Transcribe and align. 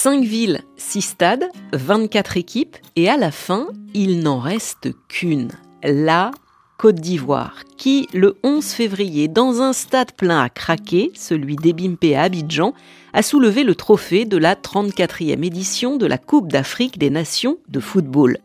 5 0.00 0.22
villes, 0.22 0.60
6 0.76 1.02
stades, 1.02 1.48
24 1.72 2.36
équipes, 2.36 2.76
et 2.94 3.08
à 3.08 3.16
la 3.16 3.32
fin, 3.32 3.66
il 3.94 4.20
n'en 4.20 4.38
reste 4.38 4.90
qu'une. 5.08 5.50
La 5.82 6.30
Côte 6.78 7.00
d'Ivoire, 7.00 7.64
qui, 7.76 8.06
le 8.14 8.36
11 8.44 8.64
février, 8.64 9.26
dans 9.26 9.60
un 9.60 9.72
stade 9.72 10.12
plein 10.12 10.40
à 10.40 10.50
craquer, 10.50 11.10
celui 11.16 11.56
d'Ebimpe 11.56 12.14
à 12.14 12.22
Abidjan, 12.22 12.74
a 13.12 13.22
soulevé 13.24 13.64
le 13.64 13.74
trophée 13.74 14.24
de 14.24 14.36
la 14.36 14.54
34e 14.54 15.44
édition 15.44 15.96
de 15.96 16.06
la 16.06 16.16
Coupe 16.16 16.52
d'Afrique 16.52 16.96
des 16.96 17.10
Nations 17.10 17.58
de 17.66 17.80
football. 17.80 18.38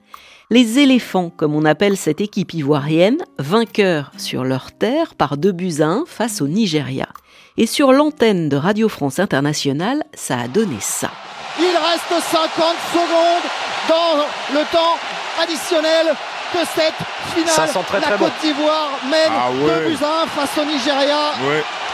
Les 0.49 0.79
éléphants, 0.79 1.29
comme 1.29 1.53
on 1.53 1.65
appelle 1.65 1.97
cette 1.97 2.19
équipe 2.19 2.55
ivoirienne, 2.55 3.19
vainqueurs 3.37 4.11
sur 4.17 4.43
leur 4.43 4.71
terre 4.71 5.13
par 5.13 5.37
deux 5.37 5.51
buts 5.51 5.81
à 5.81 5.87
un 5.87 6.05
face 6.07 6.41
au 6.41 6.47
Nigeria. 6.47 7.09
Et 7.57 7.67
sur 7.67 7.91
l'antenne 7.91 8.49
de 8.49 8.55
Radio 8.57 8.89
France 8.89 9.19
Internationale, 9.19 10.03
ça 10.15 10.39
a 10.39 10.47
donné 10.47 10.77
ça. 10.79 11.11
Il 11.59 11.65
reste 11.65 12.27
50 12.31 12.75
secondes 12.93 13.47
dans 13.87 14.25
le 14.53 14.65
temps 14.71 14.97
additionnel 15.41 16.07
de 16.53 16.59
cette 16.75 16.93
finale. 17.33 17.69
la 18.01 18.17
Côte 18.17 18.31
d'Ivoire 18.41 18.89
mène 19.09 19.31
ah 19.31 19.49
2 19.51 19.89
buts 19.89 19.97
à 20.03 20.23
1 20.23 20.27
face 20.27 20.57
au 20.57 20.65
Nigeria. 20.65 21.33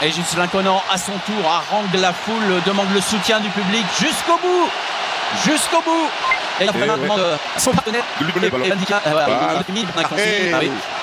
Et 0.02 0.10
Gislain 0.10 0.46
Conan, 0.46 0.82
à 0.90 0.96
son 0.96 1.12
tour, 1.26 1.44
harangue 1.46 1.94
la 1.94 2.12
foule, 2.12 2.62
demande 2.64 2.88
le 2.94 3.00
soutien 3.00 3.40
du 3.40 3.48
public 3.50 3.84
jusqu'au 3.98 4.38
bout. 4.38 4.68
Jusqu'au 5.44 5.80
bout. 5.82 6.08
Et 6.60 6.64
il 6.64 6.68
a 6.68 6.96
demande 6.96 7.38
son 7.56 7.72
partenaire. 7.72 8.04
L'indicat. 8.68 9.00
Voilà. 9.06 9.62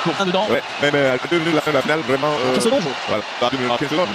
Pour 0.03 0.13
un 0.19 0.25
dedans. 0.25 0.47
Ouais, 0.49 0.61
mais, 0.81 1.09
à 1.09 1.17
deux 1.29 1.37
minutes 1.37 1.51
de 1.51 1.55
la 1.55 1.61
fin 1.61 1.71
de 1.71 1.75
la 1.77 1.81
finale, 1.81 1.99
vraiment. 2.07 2.33
15 2.53 2.63
secondes. 2.63 2.83
Voilà, 3.07 3.23
à 3.41 3.49
deux 3.49 3.57
minutes, 3.57 3.79
15 3.79 3.89
secondes. 3.89 4.07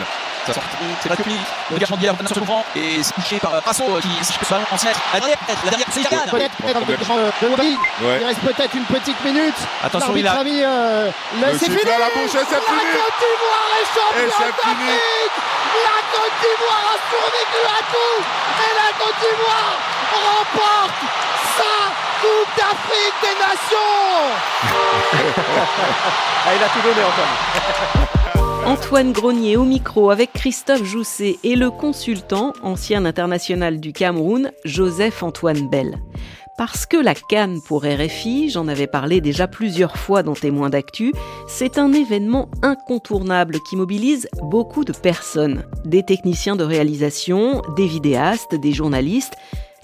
Ça 0.46 0.52
sort, 0.55 0.62
c'est 1.01 1.09
pas 1.09 1.16
public. 1.16 1.38
Le 1.70 1.78
sur 2.27 2.41
le 2.41 2.46
courant 2.46 2.64
et 2.74 3.02
c'est 3.02 3.14
touché 3.14 3.38
par 3.38 3.52
Rasso 3.64 3.84
qui 4.02 4.24
se 4.24 4.33
ballon 4.50 4.64
en 4.73 4.77
centre. 4.77 5.00
La 5.14 5.20
dernière, 5.20 5.39
peut-être, 5.39 5.64
la 5.64 5.70
dernière, 5.70 5.86
c'est 5.92 6.03
Yann. 6.03 6.30
Peut-être, 6.30 6.56
peut-être 6.56 6.86
de. 6.86 6.97
Il 8.00 8.25
reste 8.27 8.41
peut-être 8.41 8.75
une 8.75 8.84
petite 8.84 9.25
minute. 9.25 9.55
Attention, 9.84 10.17
il 10.17 10.27
a. 10.27 10.33
euh, 10.64 11.11
c'est 11.58 11.70
fini. 11.70 11.78
La 11.84 12.11
bouche, 12.11 12.33
c'est 12.33 12.42
fini. 12.42 12.83
La 12.83 12.98
Côte 12.98 13.19
d'Ivoire 13.22 13.70
est 13.78 13.86
championne 13.94 14.34
d'Afrique. 14.67 15.36
La 15.86 15.98
Côte 16.11 16.36
d'Ivoire 16.42 16.86
a 16.91 16.98
survécu 17.06 17.62
à 17.62 17.80
tout. 17.92 18.19
Et 18.62 18.72
la 18.83 18.91
Côte 18.98 19.19
d'Ivoire 19.22 19.77
remporte 20.11 21.00
sa 21.56 21.74
Coupe 22.20 22.52
d'Afrique 22.58 23.19
des 23.22 23.36
Nations. 23.39 24.27
ah, 26.47 26.50
il 26.56 26.62
a 26.62 26.69
tout 26.69 26.83
donné, 26.83 27.02
Antoine. 27.05 28.12
Antoine 28.64 29.10
Grenier 29.10 29.56
au 29.56 29.64
micro 29.64 30.10
avec 30.10 30.32
Christophe 30.32 30.84
Jousset 30.84 31.36
et 31.42 31.56
le 31.56 31.70
consultant, 31.70 32.52
ancien 32.62 33.05
international 33.05 33.80
du 33.80 33.92
Cameroun, 33.92 34.52
Joseph-Antoine 34.64 35.68
Bell. 35.68 35.98
Parce 36.56 36.86
que 36.86 36.96
la 36.96 37.16
Cannes 37.16 37.60
pour 37.66 37.83
RFI, 37.83 38.50
j'en 38.50 38.68
avais 38.68 38.86
parlé 38.86 39.20
déjà 39.20 39.48
plusieurs 39.48 39.96
fois 39.96 40.22
dans 40.22 40.34
Témoins 40.34 40.70
d'actu, 40.70 41.12
c'est 41.48 41.77
un 41.77 41.92
événement 41.92 42.48
incontournable 42.62 43.58
qui 43.68 43.74
mobilise 43.74 44.28
beaucoup 44.42 44.84
de 44.84 44.92
personnes. 44.92 45.64
Des 45.84 46.05
techniciens 46.05 46.55
de 46.55 46.64
réalisation, 46.64 47.62
des 47.77 47.88
vidéastes, 47.88 48.55
des 48.55 48.72
journalistes, 48.72 49.34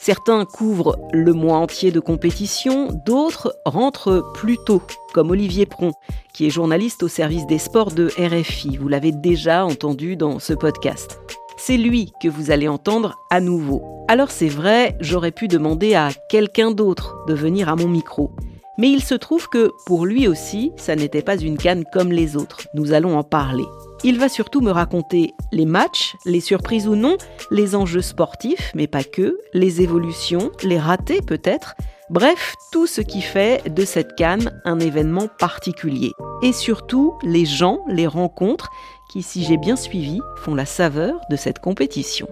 Certains 0.00 0.44
couvrent 0.44 0.96
le 1.12 1.32
mois 1.32 1.58
entier 1.58 1.91
de 1.91 1.98
compétition, 1.98 2.88
d'autres 3.04 3.54
rentrent 3.64 4.24
plus 4.32 4.56
tôt, 4.64 4.80
comme 5.12 5.32
Olivier 5.32 5.66
Pron, 5.66 5.92
qui 6.32 6.46
est 6.46 6.50
journaliste 6.50 7.02
au 7.02 7.08
service 7.08 7.46
des 7.46 7.58
sports 7.58 7.90
de 7.90 8.08
RFI. 8.16 8.77
Vous 8.77 8.86
l'avez 8.86 9.10
déjà 9.10 9.64
entendu 9.64 10.16
dans 10.16 10.38
ce 10.38 10.52
podcast. 10.52 11.20
C'est 11.56 11.77
lui 11.77 12.12
que 12.22 12.28
vous 12.28 12.52
allez 12.52 12.68
entendre 12.68 13.18
à 13.30 13.40
nouveau. 13.40 13.82
Alors 14.06 14.30
c'est 14.30 14.48
vrai, 14.48 14.96
j'aurais 15.00 15.32
pu 15.32 15.48
demander 15.48 15.94
à 15.94 16.10
quelqu'un 16.30 16.70
d'autre 16.70 17.16
de 17.27 17.34
venir 17.34 17.68
à 17.68 17.74
mon 17.74 17.88
micro. 17.88 18.30
Mais 18.78 18.88
il 18.88 19.02
se 19.02 19.16
trouve 19.16 19.48
que 19.48 19.73
pour 19.84 20.06
lui 20.06 20.28
aussi, 20.28 20.70
ça 20.77 20.94
n'était 20.94 21.23
pas 21.23 21.36
une 21.36 21.58
canne 21.58 21.84
comme 21.92 22.12
les 22.12 22.36
autres. 22.36 22.68
Nous 22.74 22.92
allons 22.92 23.18
en 23.18 23.24
parler. 23.24 23.67
Il 24.05 24.20
va 24.20 24.29
surtout 24.29 24.61
me 24.61 24.70
raconter 24.70 25.35
les 25.51 25.67
matchs, 25.67 26.14
les 26.25 26.39
surprises 26.39 26.86
ou 26.86 26.95
non, 26.95 27.17
les 27.51 27.75
enjeux 27.75 28.01
sportifs, 28.01 28.70
mais 28.77 28.86
pas 28.86 29.03
que, 29.03 29.36
les 29.55 29.83
évolutions, 29.83 30.53
les 30.63 30.79
ratés 30.79 31.20
peut-être, 31.20 31.75
bref, 32.09 32.55
tout 32.70 32.86
ce 32.86 33.01
qui 33.01 33.20
fait 33.20 33.69
de 33.69 33.85
cette 33.85 34.14
canne 34.14 34.63
un 34.64 34.79
événement 34.79 35.27
particulier. 35.27 36.13
Et 36.42 36.53
surtout, 36.53 37.19
les 37.25 37.45
gens, 37.45 37.81
les 37.89 38.07
rencontres, 38.07 38.70
qui, 39.11 39.23
si 39.23 39.42
j'ai 39.42 39.57
bien 39.57 39.75
suivi, 39.75 40.20
font 40.36 40.55
la 40.55 40.67
saveur 40.67 41.20
de 41.29 41.35
cette 41.35 41.59
compétition. 41.59 42.29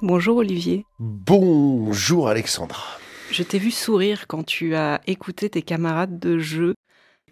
Bonjour 0.00 0.38
Olivier. 0.38 0.86
Bonjour 0.98 2.26
Alexandra. 2.26 2.82
Je 3.30 3.44
t'ai 3.44 3.58
vu 3.58 3.70
sourire 3.70 4.26
quand 4.26 4.44
tu 4.44 4.74
as 4.74 5.00
écouté 5.06 5.48
tes 5.48 5.62
camarades 5.62 6.18
de 6.18 6.38
jeu 6.40 6.74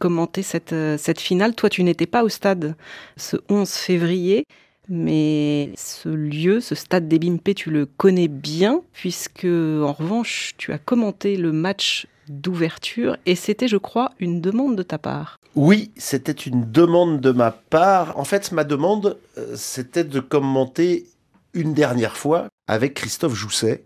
commenter 0.00 0.42
cette, 0.42 0.72
euh, 0.72 0.98
cette 0.98 1.20
finale. 1.20 1.54
Toi, 1.54 1.70
tu 1.70 1.84
n'étais 1.84 2.06
pas 2.06 2.24
au 2.24 2.28
stade 2.28 2.74
ce 3.16 3.36
11 3.48 3.70
février, 3.70 4.44
mais 4.88 5.70
ce 5.76 6.08
lieu, 6.08 6.60
ce 6.60 6.74
stade 6.74 7.06
des 7.06 7.20
Bimpe, 7.20 7.54
tu 7.54 7.70
le 7.70 7.86
connais 7.86 8.26
bien, 8.26 8.82
puisque 8.92 9.44
en 9.44 9.92
revanche, 9.92 10.54
tu 10.58 10.72
as 10.72 10.78
commenté 10.78 11.36
le 11.36 11.52
match 11.52 12.08
d'ouverture 12.28 13.16
et 13.26 13.34
c'était, 13.34 13.68
je 13.68 13.76
crois, 13.76 14.12
une 14.18 14.40
demande 14.40 14.74
de 14.76 14.82
ta 14.82 14.98
part. 14.98 15.36
Oui, 15.54 15.90
c'était 15.96 16.32
une 16.32 16.70
demande 16.70 17.20
de 17.20 17.30
ma 17.32 17.50
part. 17.50 18.18
En 18.18 18.24
fait, 18.24 18.52
ma 18.52 18.64
demande, 18.64 19.18
euh, 19.36 19.54
c'était 19.56 20.04
de 20.04 20.20
commenter 20.20 21.06
une 21.54 21.74
dernière 21.74 22.16
fois 22.16 22.48
avec 22.68 22.94
Christophe 22.94 23.34
Jousset, 23.34 23.84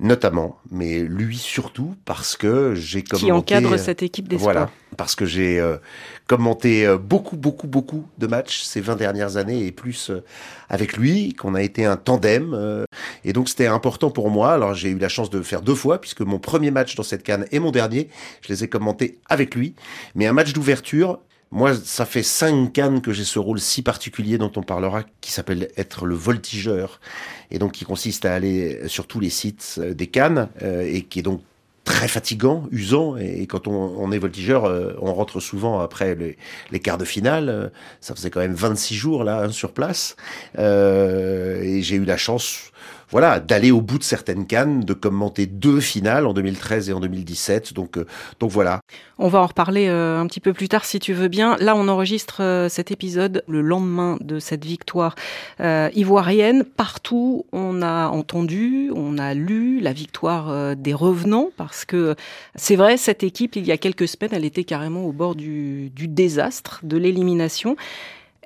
notamment, 0.00 0.58
mais 0.70 1.00
lui 1.00 1.36
surtout 1.36 1.94
parce 2.04 2.36
que 2.36 2.74
j'ai 2.74 3.02
commenté. 3.02 3.26
Qui 3.26 3.32
encadre 3.32 3.78
cette 3.78 4.02
équipe 4.02 4.32
Voilà, 4.34 4.70
parce 4.96 5.14
que 5.14 5.26
j'ai 5.26 5.60
euh, 5.60 5.76
commenté 6.26 6.86
euh, 6.86 6.96
beaucoup, 6.96 7.36
beaucoup, 7.36 7.66
beaucoup 7.66 8.06
de 8.18 8.26
matchs 8.26 8.62
ces 8.62 8.80
20 8.80 8.96
dernières 8.96 9.36
années 9.36 9.66
et 9.66 9.72
plus 9.72 10.10
euh, 10.10 10.24
avec 10.70 10.96
lui, 10.96 11.34
qu'on 11.34 11.54
a 11.54 11.62
été 11.62 11.84
un 11.84 11.96
tandem. 11.96 12.86
et 13.24 13.32
donc 13.32 13.48
c'était 13.48 13.66
important 13.66 14.10
pour 14.10 14.30
moi. 14.30 14.52
Alors 14.52 14.74
j'ai 14.74 14.88
eu 14.88 14.98
la 14.98 15.08
chance 15.08 15.28
de 15.30 15.38
le 15.38 15.44
faire 15.44 15.60
deux 15.60 15.74
fois 15.74 16.00
puisque 16.00 16.22
mon 16.22 16.38
premier 16.38 16.70
match 16.70 16.94
dans 16.94 17.02
cette 17.02 17.22
canne 17.22 17.44
et 17.52 17.58
mon 17.58 17.70
dernier, 17.70 18.08
je 18.40 18.48
les 18.48 18.64
ai 18.64 18.68
commentés 18.68 19.18
avec 19.28 19.54
lui. 19.54 19.74
Mais 20.14 20.26
un 20.26 20.32
match 20.32 20.52
d'ouverture, 20.52 21.20
moi, 21.52 21.74
ça 21.74 22.06
fait 22.06 22.22
cinq 22.22 22.72
cannes 22.72 23.00
que 23.00 23.12
j'ai 23.12 23.24
ce 23.24 23.40
rôle 23.40 23.58
si 23.58 23.82
particulier 23.82 24.38
dont 24.38 24.52
on 24.54 24.62
parlera, 24.62 25.02
qui 25.20 25.32
s'appelle 25.32 25.68
être 25.76 26.06
le 26.06 26.14
voltigeur, 26.14 27.00
et 27.50 27.58
donc 27.58 27.72
qui 27.72 27.84
consiste 27.84 28.24
à 28.24 28.34
aller 28.34 28.86
sur 28.86 29.08
tous 29.08 29.18
les 29.18 29.30
sites 29.30 29.76
euh, 29.78 29.92
des 29.92 30.06
cannes, 30.06 30.48
euh, 30.62 30.82
et 30.82 31.02
qui 31.02 31.18
est 31.18 31.22
donc 31.22 31.42
très 31.84 32.06
fatigant, 32.06 32.68
usant, 32.70 33.16
et 33.16 33.48
quand 33.48 33.66
on, 33.66 34.12
est 34.12 34.18
voltigeur, 34.18 34.64
euh, 34.64 34.92
on 35.00 35.12
rentre 35.12 35.40
souvent 35.40 35.80
après 35.80 36.16
les, 36.70 36.80
quarts 36.80 36.98
de 36.98 37.04
finale. 37.04 37.72
Ça 38.00 38.14
faisait 38.14 38.30
quand 38.30 38.40
même 38.40 38.54
26 38.54 38.94
jours 38.94 39.24
là 39.24 39.42
hein, 39.42 39.50
sur 39.50 39.72
place, 39.72 40.14
et 40.56 41.80
j'ai 41.82 41.96
eu 41.96 42.04
la 42.04 42.16
chance 42.16 42.70
voilà, 43.10 43.40
d'aller 43.40 43.70
au 43.70 43.80
bout 43.80 43.98
de 43.98 44.04
certaines 44.04 44.46
cannes, 44.46 44.80
de 44.80 44.94
commenter 44.94 45.46
deux 45.46 45.80
finales 45.80 46.26
en 46.26 46.32
2013 46.32 46.90
et 46.90 46.92
en 46.92 47.00
2017. 47.00 47.72
Donc, 47.74 47.98
euh, 47.98 48.06
donc 48.38 48.50
voilà. 48.50 48.80
On 49.18 49.28
va 49.28 49.40
en 49.40 49.46
reparler 49.46 49.88
euh, 49.88 50.20
un 50.20 50.26
petit 50.26 50.40
peu 50.40 50.52
plus 50.52 50.68
tard 50.68 50.84
si 50.84 51.00
tu 51.00 51.12
veux 51.12 51.28
bien. 51.28 51.56
Là, 51.58 51.74
on 51.76 51.88
enregistre 51.88 52.42
euh, 52.42 52.68
cet 52.68 52.90
épisode 52.90 53.42
le 53.48 53.62
lendemain 53.62 54.16
de 54.20 54.38
cette 54.38 54.64
victoire 54.64 55.14
ivoirienne. 55.60 56.64
Partout, 56.64 57.44
on 57.52 57.82
a 57.82 58.08
entendu, 58.08 58.90
on 58.94 59.18
a 59.18 59.34
lu 59.34 59.80
la 59.80 59.92
victoire 59.92 60.76
des 60.76 60.94
revenants 60.94 61.50
parce 61.56 61.84
que 61.84 62.14
c'est 62.54 62.76
vrai, 62.76 62.96
cette 62.96 63.22
équipe, 63.22 63.56
il 63.56 63.66
y 63.66 63.72
a 63.72 63.76
quelques 63.76 64.08
semaines, 64.08 64.30
elle 64.32 64.44
était 64.44 64.64
carrément 64.64 65.04
au 65.04 65.12
bord 65.12 65.34
du, 65.34 65.90
désastre, 65.96 66.80
de 66.82 66.96
l'élimination. 66.96 67.76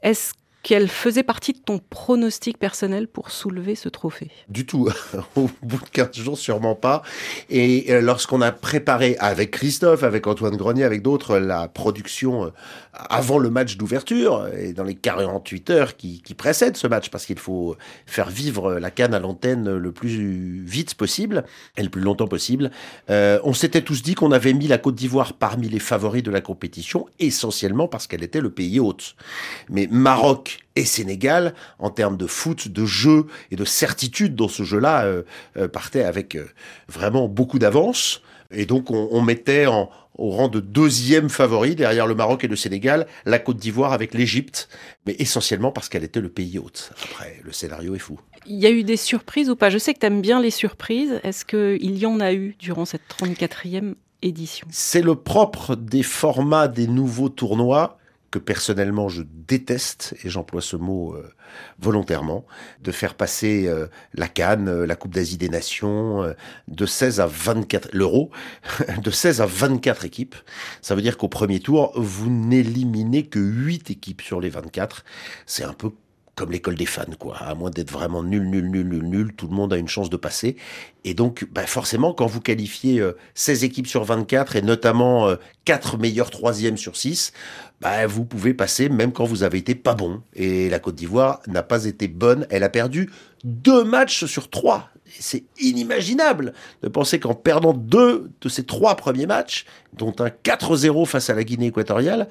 Est-ce 0.02 0.32
qu'elle 0.64 0.88
faisait 0.88 1.22
partie 1.22 1.52
de 1.52 1.58
ton 1.58 1.78
pronostic 1.78 2.58
personnel 2.58 3.06
pour 3.06 3.31
soulever 3.31 3.75
ce 3.75 3.90
trophée 3.90 4.31
Du 4.49 4.64
tout. 4.64 4.88
Au 5.37 5.50
bout 5.62 5.78
de 5.78 5.90
15 5.93 6.12
jours, 6.14 6.38
sûrement 6.38 6.75
pas. 6.75 7.02
Et 7.50 7.93
euh, 7.93 8.00
lorsqu'on 8.00 8.40
a 8.40 8.50
préparé 8.50 9.16
avec 9.20 9.50
Christophe, 9.50 10.02
avec 10.02 10.26
Antoine 10.26 10.56
Grenier, 10.56 10.84
avec 10.84 11.02
d'autres, 11.02 11.37
la 11.37 11.69
production 11.69 12.46
euh, 12.46 12.49
avant 12.94 13.38
le 13.38 13.50
match 13.50 13.76
d'ouverture 13.76 14.49
et 14.58 14.72
dans 14.72 14.84
les 14.84 14.94
48 14.94 15.70
heures 15.70 15.96
qui, 15.96 16.22
précèdent 16.37 16.76
ce 16.76 16.87
match, 16.87 17.11
parce 17.11 17.26
qu'il 17.26 17.38
faut 17.38 17.76
faire 18.06 18.31
vivre 18.31 18.75
la 18.75 18.90
canne 18.90 19.14
à 19.14 19.20
l'antenne 19.20 19.76
le 19.76 19.93
plus 19.93 20.62
vite 20.64 20.94
possible 20.94 21.44
et 21.76 21.82
le 21.82 21.90
plus 21.90 22.00
longtemps 22.00 22.26
possible, 22.26 22.70
euh, 23.11 23.38
on 23.44 23.52
s'était 23.52 23.82
tous 23.82 24.02
dit 24.02 24.14
qu'on 24.14 24.32
avait 24.32 24.55
mis 24.55 24.66
la 24.66 24.78
Côte 24.78 24.94
d'Ivoire 24.94 25.34
parmi 25.34 25.69
les 25.69 25.78
favoris 25.78 26.22
de 26.22 26.31
la 26.31 26.40
compétition, 26.40 27.06
essentiellement 27.19 27.87
parce 27.87 28.06
qu'elle 28.06 28.22
était 28.22 28.40
le 28.40 28.50
pays 28.50 28.81
hôte. 28.81 29.14
Mais 29.69 29.87
Maroc 29.90 30.53
et 30.76 30.84
Sénégal, 30.84 31.54
en 31.78 31.90
termes 31.90 32.16
de 32.16 32.26
foot, 32.26 32.68
de 32.68 32.84
jeu 32.84 33.26
et 33.50 33.56
de 33.56 33.64
certitude 33.64 34.34
dans 34.34 34.48
ce 34.48 34.62
jeu-là, 34.62 35.04
euh, 35.04 35.22
euh, 35.56 35.68
partaient 35.68 36.04
avec 36.04 36.34
euh, 36.34 36.46
vraiment 36.88 37.28
beaucoup 37.28 37.58
d'avance. 37.58 38.22
Et 38.50 38.66
donc 38.66 38.90
on, 38.90 39.20
mettait 39.20 39.66
en, 39.66 39.90
au 40.16 40.30
rang 40.30 40.48
de 40.48 40.60
deuxième 40.60 41.28
favori 41.28 41.74
derrière 41.74 42.06
le 42.06 42.14
Maroc 42.14 42.44
et 42.44 42.48
le 42.48 42.56
Sénégal, 42.56 43.06
la 43.24 43.38
Côte 43.38 43.56
d'Ivoire 43.56 43.92
avec 43.92 44.14
l'Égypte, 44.14 44.68
mais 45.06 45.16
essentiellement 45.18 45.72
parce 45.72 45.88
qu'elle 45.88 46.04
était 46.04 46.20
le 46.20 46.28
pays 46.28 46.58
hôte. 46.58 46.92
Après, 47.02 47.40
le 47.42 47.52
scénario 47.52 47.94
est 47.94 48.00
fou. 48.00 48.20
Il 48.46 48.56
y 48.56 48.66
a 48.66 48.70
eu 48.70 48.84
des 48.84 48.96
surprises 48.96 49.50
ou 49.50 49.56
pas? 49.56 49.70
Je 49.70 49.78
sais 49.78 49.94
que 49.94 49.98
tu 49.98 50.06
aimes 50.06 50.20
bien 50.20 50.40
les 50.40 50.50
surprises. 50.50 51.20
Est-ce 51.24 51.44
qu'il 51.44 51.98
y 51.98 52.06
en 52.06 52.20
a 52.20 52.32
eu 52.32 52.54
durant 52.58 52.84
cette 52.84 53.02
34e 53.08 53.94
édition? 54.22 54.68
C'est 54.70 55.02
le 55.02 55.16
propre 55.16 55.74
des 55.74 56.02
formats 56.02 56.68
des 56.68 56.86
nouveaux 56.86 57.30
tournois 57.30 57.98
que 58.34 58.40
personnellement 58.40 59.08
je 59.08 59.22
déteste, 59.22 60.16
et 60.25 60.28
j'emploie 60.28 60.60
ce 60.60 60.75
mot 60.75 61.14
euh, 61.14 61.32
volontairement, 61.78 62.44
de 62.82 62.90
faire 62.90 63.14
passer 63.14 63.69
euh, 63.69 63.86
la 64.12 64.26
Cannes, 64.26 64.66
euh, 64.66 64.86
la 64.86 64.96
Coupe 64.96 65.14
d'Asie 65.14 65.36
des 65.36 65.48
Nations, 65.48 66.34
de 66.66 66.84
16 66.84 67.20
à 67.20 67.26
24, 67.26 67.90
l'Euro, 67.92 68.32
de 69.04 69.10
16 69.12 69.40
à 69.40 69.46
24 69.46 70.04
équipes. 70.04 70.34
Ça 70.82 70.96
veut 70.96 71.02
dire 71.02 71.16
qu'au 71.16 71.28
premier 71.28 71.60
tour, 71.60 71.92
vous 71.94 72.28
n'éliminez 72.28 73.25
que 73.25 73.38
8 73.38 73.92
équipes 73.92 74.20
sur 74.20 74.40
les 74.40 74.50
24. 74.50 75.04
C'est 75.46 75.62
un 75.62 75.72
peu 75.75 75.92
comme 76.34 76.50
l'école 76.50 76.75
des 76.75 76.86
fans, 76.86 77.04
quoi. 77.19 77.36
À 77.36 77.54
moins 77.54 77.70
d'être 77.70 77.90
vraiment 77.90 78.22
nul, 78.22 78.48
nul, 78.48 78.69
nul, 78.69 78.88
nul, 78.88 79.04
nul, 79.04 79.32
tout 79.36 79.46
le 79.46 79.54
monde 79.54 79.72
a 79.72 79.76
une 79.76 79.88
chance 79.88 80.10
de 80.10 80.16
passer. 80.16 80.56
Et 81.04 81.14
donc, 81.14 81.46
bah 81.52 81.66
forcément, 81.66 82.12
quand 82.12 82.26
vous 82.26 82.40
qualifiez 82.40 83.02
16 83.34 83.62
euh, 83.62 83.66
équipes 83.66 83.86
sur 83.86 84.04
24 84.04 84.56
et 84.56 84.62
notamment 84.62 85.28
euh, 85.28 85.36
4 85.64 85.98
meilleurs 85.98 86.31
troisièmes 86.31 86.76
sur 86.76 86.96
6, 86.96 87.32
bah, 87.81 88.06
vous 88.06 88.25
pouvez 88.25 88.54
passer 88.54 88.88
même 88.88 89.12
quand 89.12 89.25
vous 89.25 89.42
avez 89.42 89.58
été 89.58 89.75
pas 89.75 89.94
bon. 89.94 90.22
Et 90.34 90.69
la 90.70 90.78
Côte 90.78 90.96
d'Ivoire 90.96 91.40
n'a 91.46 91.62
pas 91.62 91.84
été 91.84 92.08
bonne. 92.08 92.46
Elle 92.50 92.64
a 92.64 92.69
perdu 92.69 93.10
deux 93.44 93.84
matchs 93.84 94.25
sur 94.25 94.50
trois. 94.50 94.88
C'est 95.20 95.44
inimaginable 95.60 96.54
de 96.82 96.88
penser 96.88 97.20
qu'en 97.20 97.34
perdant 97.34 97.75
deux 97.75 98.30
de 98.40 98.48
ces 98.48 98.64
trois 98.64 98.96
premiers 98.96 99.26
matchs, 99.26 99.66
dont 99.92 100.14
un 100.19 100.28
4-0 100.28 101.06
face 101.06 101.30
à 101.30 101.34
la 101.34 101.44
Guinée 101.44 101.66
équatoriale, 101.66 102.28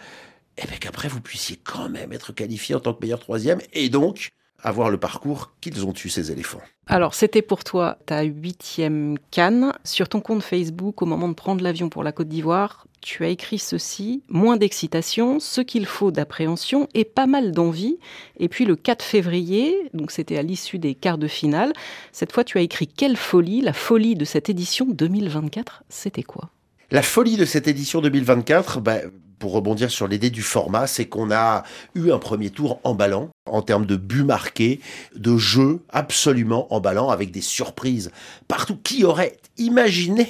et 0.57 0.61
eh 0.63 0.67
bien 0.67 0.77
qu'après 0.77 1.07
vous 1.07 1.21
puissiez 1.21 1.57
quand 1.63 1.89
même 1.89 2.13
être 2.13 2.31
qualifié 2.31 2.75
en 2.75 2.79
tant 2.79 2.93
que 2.93 3.01
meilleur 3.01 3.19
troisième 3.19 3.59
et 3.73 3.89
donc 3.89 4.31
avoir 4.63 4.89
le 4.89 4.97
parcours 4.97 5.51
qu'ils 5.61 5.85
ont 5.85 5.93
eu 5.93 6.09
ces 6.09 6.31
éléphants. 6.31 6.61
Alors 6.87 7.13
c'était 7.13 7.41
pour 7.41 7.63
toi 7.63 7.97
ta 8.05 8.23
huitième 8.23 9.17
canne. 9.31 9.73
Sur 9.83 10.09
ton 10.09 10.21
compte 10.21 10.43
Facebook, 10.43 11.01
au 11.01 11.05
moment 11.05 11.27
de 11.27 11.33
prendre 11.33 11.63
l'avion 11.63 11.89
pour 11.89 12.03
la 12.03 12.11
Côte 12.11 12.29
d'Ivoire, 12.29 12.87
tu 13.01 13.25
as 13.25 13.27
écrit 13.27 13.59
ceci, 13.59 14.23
moins 14.29 14.55
d'excitation, 14.55 15.39
ce 15.39 15.59
qu'il 15.59 15.85
faut 15.85 16.11
d'appréhension 16.11 16.87
et 16.93 17.03
pas 17.03 17.27
mal 17.27 17.51
d'envie. 17.51 17.97
Et 18.39 18.47
puis 18.47 18.65
le 18.65 18.75
4 18.75 19.03
février, 19.03 19.75
donc 19.93 20.11
c'était 20.11 20.37
à 20.37 20.41
l'issue 20.41 20.79
des 20.79 20.95
quarts 20.95 21.17
de 21.17 21.27
finale, 21.27 21.73
cette 22.11 22.31
fois 22.31 22.43
tu 22.43 22.57
as 22.57 22.61
écrit 22.61 22.87
quelle 22.87 23.17
folie, 23.17 23.61
la 23.61 23.73
folie 23.73 24.15
de 24.15 24.25
cette 24.25 24.49
édition 24.49 24.85
2024, 24.85 25.83
c'était 25.89 26.23
quoi? 26.23 26.49
La 26.91 27.01
folie 27.01 27.37
de 27.37 27.45
cette 27.45 27.67
édition 27.67 28.01
2024, 28.01 28.79
bah, 28.79 28.99
pour 29.43 29.51
rebondir 29.51 29.91
sur 29.91 30.07
l'idée 30.07 30.29
du 30.29 30.41
format, 30.41 30.87
c'est 30.87 31.07
qu'on 31.07 31.29
a 31.29 31.63
eu 31.95 32.13
un 32.13 32.17
premier 32.17 32.49
tour 32.49 32.79
emballant 32.85 33.29
en 33.45 33.61
termes 33.61 33.85
de 33.85 33.97
buts 33.97 34.23
marqués, 34.23 34.79
de 35.15 35.37
jeux 35.37 35.81
absolument 35.89 36.73
emballant 36.73 37.09
avec 37.09 37.31
des 37.31 37.41
surprises 37.41 38.11
partout. 38.47 38.77
Qui 38.83 39.03
aurait 39.03 39.37
imaginé 39.57 40.29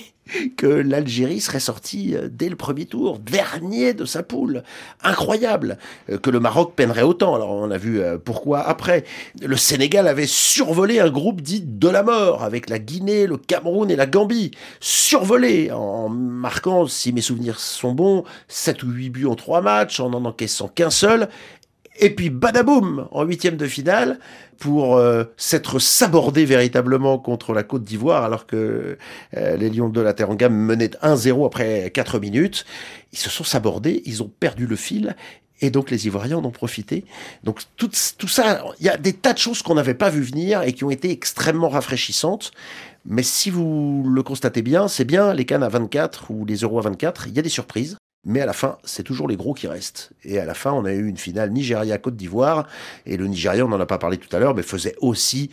que 0.58 0.66
l'Algérie 0.66 1.42
serait 1.42 1.60
sortie 1.60 2.16
euh, 2.16 2.28
dès 2.32 2.50
le 2.50 2.56
premier 2.56 2.86
tour, 2.86 3.20
dernier 3.20 3.94
de 3.94 4.06
sa 4.06 4.24
poule? 4.24 4.64
Incroyable 5.04 5.78
euh, 6.10 6.18
que 6.18 6.30
le 6.32 6.40
Maroc 6.40 6.74
peinerait 6.76 7.04
autant. 7.04 7.36
Alors 7.36 7.52
on 7.52 7.70
a 7.70 7.78
vu 7.78 8.02
euh, 8.02 8.18
pourquoi 8.18 8.62
après. 8.62 9.04
Le 9.42 9.58
Sénégal 9.58 10.08
avait 10.08 10.28
survolé 10.28 11.00
un 11.00 11.10
groupe 11.10 11.42
dit 11.42 11.62
de 11.62 11.90
la 11.90 12.02
mort 12.02 12.44
avec 12.44 12.70
la 12.70 12.80
Guinée, 12.80 13.28
le 13.28 13.38
Cameroun 13.38 13.92
et 13.92 13.96
la 13.96 14.08
Gambie. 14.08 14.52
Survolé 14.80 15.72
en 15.72 16.10
marquant, 16.10 16.88
si 16.88 17.14
mes 17.14 17.22
souvenirs 17.22 17.60
sont 17.60 17.94
bons, 17.94 18.24
7 18.48 18.82
ou 18.84 18.90
8 18.90 19.10
buts 19.12 19.26
en 19.28 19.36
3 19.36 19.62
matchs, 19.62 20.00
en 20.00 20.14
en 20.14 20.26
encaissant 20.26 20.68
qu'un 20.68 20.90
seul. 20.90 21.30
Et 22.00 22.10
puis 22.10 22.30
badaboum 22.30 23.08
en 23.12 23.24
huitième 23.24 23.56
de 23.56 23.68
finale 23.68 24.20
pour 24.58 24.96
euh, 24.96 25.26
s'être 25.38 25.80
sabordé 25.80 26.46
véritablement 26.46 27.20
contre 27.20 27.54
la 27.54 27.64
Côte 27.64 27.84
d'Ivoire 27.84 28.24
alors 28.24 28.46
que 28.48 28.98
euh, 29.38 29.58
les 29.58 29.70
Lions 29.70 29.90
de 29.90 30.02
la 30.02 30.14
Teranga 30.14 30.50
menaient 30.50 30.92
1-0 31.04 31.46
après 31.46 31.92
4 31.92 32.20
minutes. 32.20 32.66
Ils 33.12 33.20
se 33.20 33.30
sont 33.30 33.44
sabordés, 33.44 34.02
ils 34.06 34.24
ont 34.24 34.32
perdu 34.40 34.66
le 34.66 34.76
fil 34.76 35.16
et 35.62 35.70
donc 35.70 35.92
les 35.92 36.08
Ivoiriens 36.08 36.38
en 36.38 36.46
ont 36.46 36.52
profité. 36.52 37.06
Donc 37.44 37.62
tout, 37.78 37.90
tout 38.18 38.28
ça, 38.28 38.64
il 38.80 38.86
y 38.86 38.90
a 38.90 38.98
des 38.98 39.14
tas 39.14 39.34
de 39.34 39.38
choses 39.38 39.62
qu'on 39.62 39.76
n'avait 39.76 39.94
pas 39.94 40.10
vu 40.10 40.22
venir 40.22 40.62
et 40.64 40.74
qui 40.74 40.84
ont 40.84 40.92
été 40.92 41.12
extrêmement 41.12 41.70
rafraîchissantes. 41.70 42.52
Mais 43.06 43.24
si 43.24 43.50
vous 43.50 44.04
le 44.08 44.24
constatez 44.24 44.62
bien, 44.62 44.88
c'est 44.88 45.06
bien 45.06 45.34
les 45.34 45.46
Cannes 45.46 45.64
à 45.64 45.70
24 45.70 46.32
ou 46.32 46.46
les 46.46 46.58
Euros 46.58 46.80
à 46.80 46.84
24, 46.84 47.28
il 47.28 47.36
y 47.36 47.40
a 47.40 47.42
des 47.42 47.50
surprises. 47.50 47.98
Mais 48.26 48.40
à 48.40 48.46
la 48.46 48.54
fin, 48.54 48.78
c'est 48.84 49.04
toujours 49.04 49.28
les 49.28 49.36
gros 49.36 49.54
qui 49.54 49.68
restent. 49.68 50.12
Et 50.24 50.40
à 50.40 50.46
la 50.46 50.54
fin, 50.54 50.72
on 50.72 50.86
a 50.86 50.94
eu 50.94 51.08
une 51.08 51.18
finale 51.18 51.52
Nigeria-Côte 51.52 52.16
d'Ivoire. 52.16 52.68
Et 53.06 53.18
le 53.18 53.28
Nigeria, 53.28 53.66
on 53.66 53.70
n'en 53.70 53.80
a 53.80 53.86
pas 53.86 53.98
parlé 53.98 54.18
tout 54.18 54.34
à 54.36 54.40
l'heure, 54.40 54.56
mais 54.56 54.64
faisait 54.64 54.96
aussi 55.02 55.50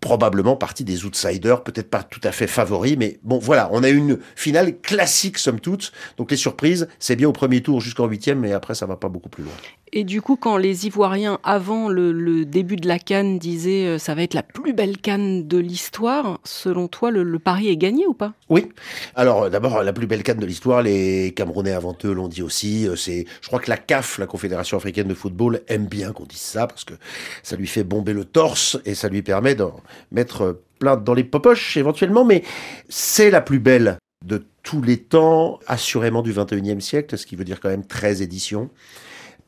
probablement 0.00 0.56
partie 0.56 0.84
des 0.84 1.04
outsiders, 1.04 1.62
peut-être 1.62 1.90
pas 1.90 2.02
tout 2.02 2.20
à 2.22 2.32
fait 2.32 2.46
favoris, 2.46 2.96
mais 2.96 3.18
bon 3.24 3.38
voilà, 3.38 3.68
on 3.72 3.82
a 3.82 3.88
une 3.88 4.18
finale 4.36 4.78
classique 4.78 5.38
somme 5.38 5.60
toute. 5.60 5.92
Donc 6.16 6.30
les 6.30 6.36
surprises, 6.36 6.88
c'est 6.98 7.16
bien 7.16 7.28
au 7.28 7.32
premier 7.32 7.62
tour 7.62 7.80
jusqu'en 7.80 8.06
huitième, 8.06 8.40
mais 8.40 8.52
après 8.52 8.74
ça 8.74 8.86
va 8.86 8.96
pas 8.96 9.08
beaucoup 9.08 9.28
plus 9.28 9.44
loin. 9.44 9.52
Et 9.92 10.04
du 10.04 10.22
coup, 10.22 10.36
quand 10.36 10.56
les 10.56 10.86
Ivoiriens, 10.86 11.38
avant 11.44 11.88
le, 11.88 12.44
début 12.44 12.76
de 12.76 12.88
la 12.88 12.98
canne, 12.98 13.38
disaient 13.38 13.86
euh, 13.86 13.98
ça 13.98 14.14
va 14.14 14.22
être 14.22 14.34
la 14.34 14.42
plus 14.42 14.72
belle 14.72 14.98
canne 14.98 15.46
de 15.46 15.58
l'histoire, 15.58 16.40
selon 16.44 16.88
toi, 16.88 17.10
le, 17.10 17.38
pari 17.38 17.68
est 17.68 17.76
gagné 17.76 18.06
ou 18.06 18.14
pas? 18.14 18.32
Oui. 18.48 18.68
Alors 19.14 19.50
d'abord, 19.50 19.82
la 19.82 19.92
plus 19.92 20.06
belle 20.06 20.22
canne 20.22 20.38
de 20.38 20.46
l'histoire, 20.46 20.82
les 20.82 21.32
Camerounais 21.34 21.72
avant 21.72 21.96
eux 22.04 22.12
l'ont 22.12 22.28
dit 22.28 22.42
aussi. 22.42 22.86
Euh, 22.86 22.96
c'est, 22.96 23.26
je 23.40 23.46
crois 23.46 23.60
que 23.60 23.70
la 23.70 23.76
CAF, 23.76 24.18
la 24.18 24.26
Confédération 24.26 24.76
africaine 24.76 25.08
de 25.08 25.14
football, 25.14 25.60
aime 25.68 25.86
bien 25.86 26.12
qu'on 26.12 26.24
dise 26.24 26.38
ça 26.38 26.66
parce 26.66 26.84
que 26.84 26.94
ça 27.42 27.56
lui 27.56 27.66
fait 27.66 27.84
bomber 27.84 28.12
le 28.12 28.24
torse 28.24 28.78
et 28.84 28.94
ça 28.94 29.08
lui 29.08 29.22
permet 29.22 29.54
de 29.54 29.64
mettre 30.12 30.60
plein 30.78 30.96
dans 30.96 31.14
les 31.14 31.24
popoches 31.24 31.76
éventuellement. 31.76 32.24
Mais 32.24 32.42
c'est 32.88 33.30
la 33.30 33.40
plus 33.40 33.58
belle 33.58 33.98
de 34.24 34.44
tous 34.62 34.82
les 34.82 34.98
temps, 34.98 35.60
assurément 35.66 36.22
du 36.22 36.32
21e 36.32 36.80
siècle, 36.80 37.16
ce 37.16 37.24
qui 37.24 37.36
veut 37.36 37.44
dire 37.44 37.60
quand 37.60 37.68
même 37.68 37.86
13 37.86 38.20
éditions 38.20 38.70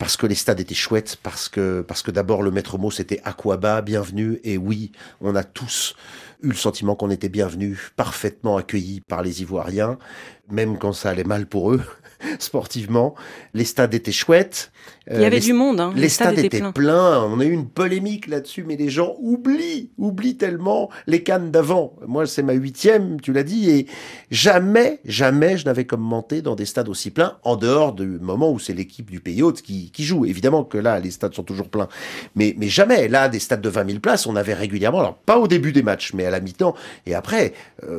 parce 0.01 0.17
que 0.17 0.27
les 0.27 0.35
stades 0.35 0.59
étaient 0.59 0.75
chouettes, 0.75 1.19
parce 1.23 1.51
que, 1.51 1.83
parce 1.83 2.03
que 2.03 2.11
d'abord 2.11 2.43
le 2.43 2.51
maître 2.51 2.79
mot 2.79 2.91
c'était 2.91 3.21
Aquaba, 3.23 3.83
bienvenue, 3.83 4.41
et 4.45 4.57
oui, 4.57 4.93
on 5.21 5.37
a 5.37 5.45
tous 5.45 5.95
eu 6.43 6.49
le 6.49 6.55
sentiment 6.55 6.97
qu'on 6.97 7.11
était 7.11 7.29
bienvenus, 7.29 7.93
parfaitement 7.97 8.57
accueillis 8.57 9.03
par 9.03 9.23
les 9.23 9.43
Ivoiriens, 9.43 9.99
même 10.51 10.79
quand 10.79 10.95
ça 10.95 11.11
allait 11.11 11.23
mal 11.23 11.45
pour 11.45 11.73
eux, 11.73 11.83
sportivement. 12.39 13.15
Les 13.53 13.67
stades 13.67 13.93
étaient 13.93 14.11
chouettes. 14.11 14.73
Il 15.13 15.21
y 15.21 15.25
avait 15.25 15.41
du 15.41 15.53
monde. 15.53 15.81
Hein. 15.81 15.93
Les, 15.97 16.09
stades, 16.09 16.39
étaient, 16.39 16.63
pleins. 16.73 17.25
On 17.25 17.41
a 17.41 17.45
eu 17.45 17.51
une 17.51 17.69
polémique 17.69 18.29
là-dessus, 18.29 18.65
mais 18.65 18.77
les 18.77 18.91
gens 18.91 19.17
oublient, 19.19 19.91
oublient 19.99 20.37
tellement 20.37 20.91
les 21.07 21.23
cannes 21.23 21.51
d'avant. 21.51 21.97
Moi, 22.07 22.27
c'est 22.27 22.43
ma 22.43 22.53
huitième, 22.53 23.21
tu 23.21 23.33
l'as 23.33 23.43
dit, 23.43 23.71
et 23.71 23.87
jamais, 24.31 25.01
jamais 25.05 25.57
je 25.57 25.65
n'avais 25.65 25.85
commenté 25.85 26.43
dans 26.43 26.55
des 26.55 26.67
stades 26.67 26.89
aussi 26.89 27.11
pleins, 27.11 27.39
en 27.43 27.57
dehors 27.57 27.93
du 27.93 28.07
moment 28.07 28.53
où 28.53 28.59
c'est 28.59 28.73
l'équipe 28.73 29.11
du 29.11 29.21
pays 29.21 29.43
hôte 29.43 29.63
qui, 29.63 29.91
qui, 29.91 30.05
joue. 30.05 30.25
Évidemment 30.27 30.65
que 30.65 30.79
là, 30.79 31.01
les 31.01 31.11
stades 31.11 31.35
sont 31.35 31.43
toujours 31.43 31.69
pleins, 31.69 31.89
mais, 32.35 32.55
mais 32.57 32.69
jamais. 32.69 33.09
Là, 33.09 33.29
des 33.29 33.41
stades 33.41 33.61
de 33.61 33.69
20 33.69 33.87
000 33.89 34.01
places, 34.01 34.27
on 34.27 34.37
avait 34.37 34.55
régulièrement, 34.55 35.01
alors 35.01 35.17
pas 35.17 35.39
au 35.39 35.49
début 35.49 35.73
des 35.73 35.83
matchs, 35.83 36.13
mais 36.15 36.25
à 36.25 36.31
la 36.31 36.41
mi-temps, 36.41 36.75
et 37.07 37.15
après, 37.15 37.55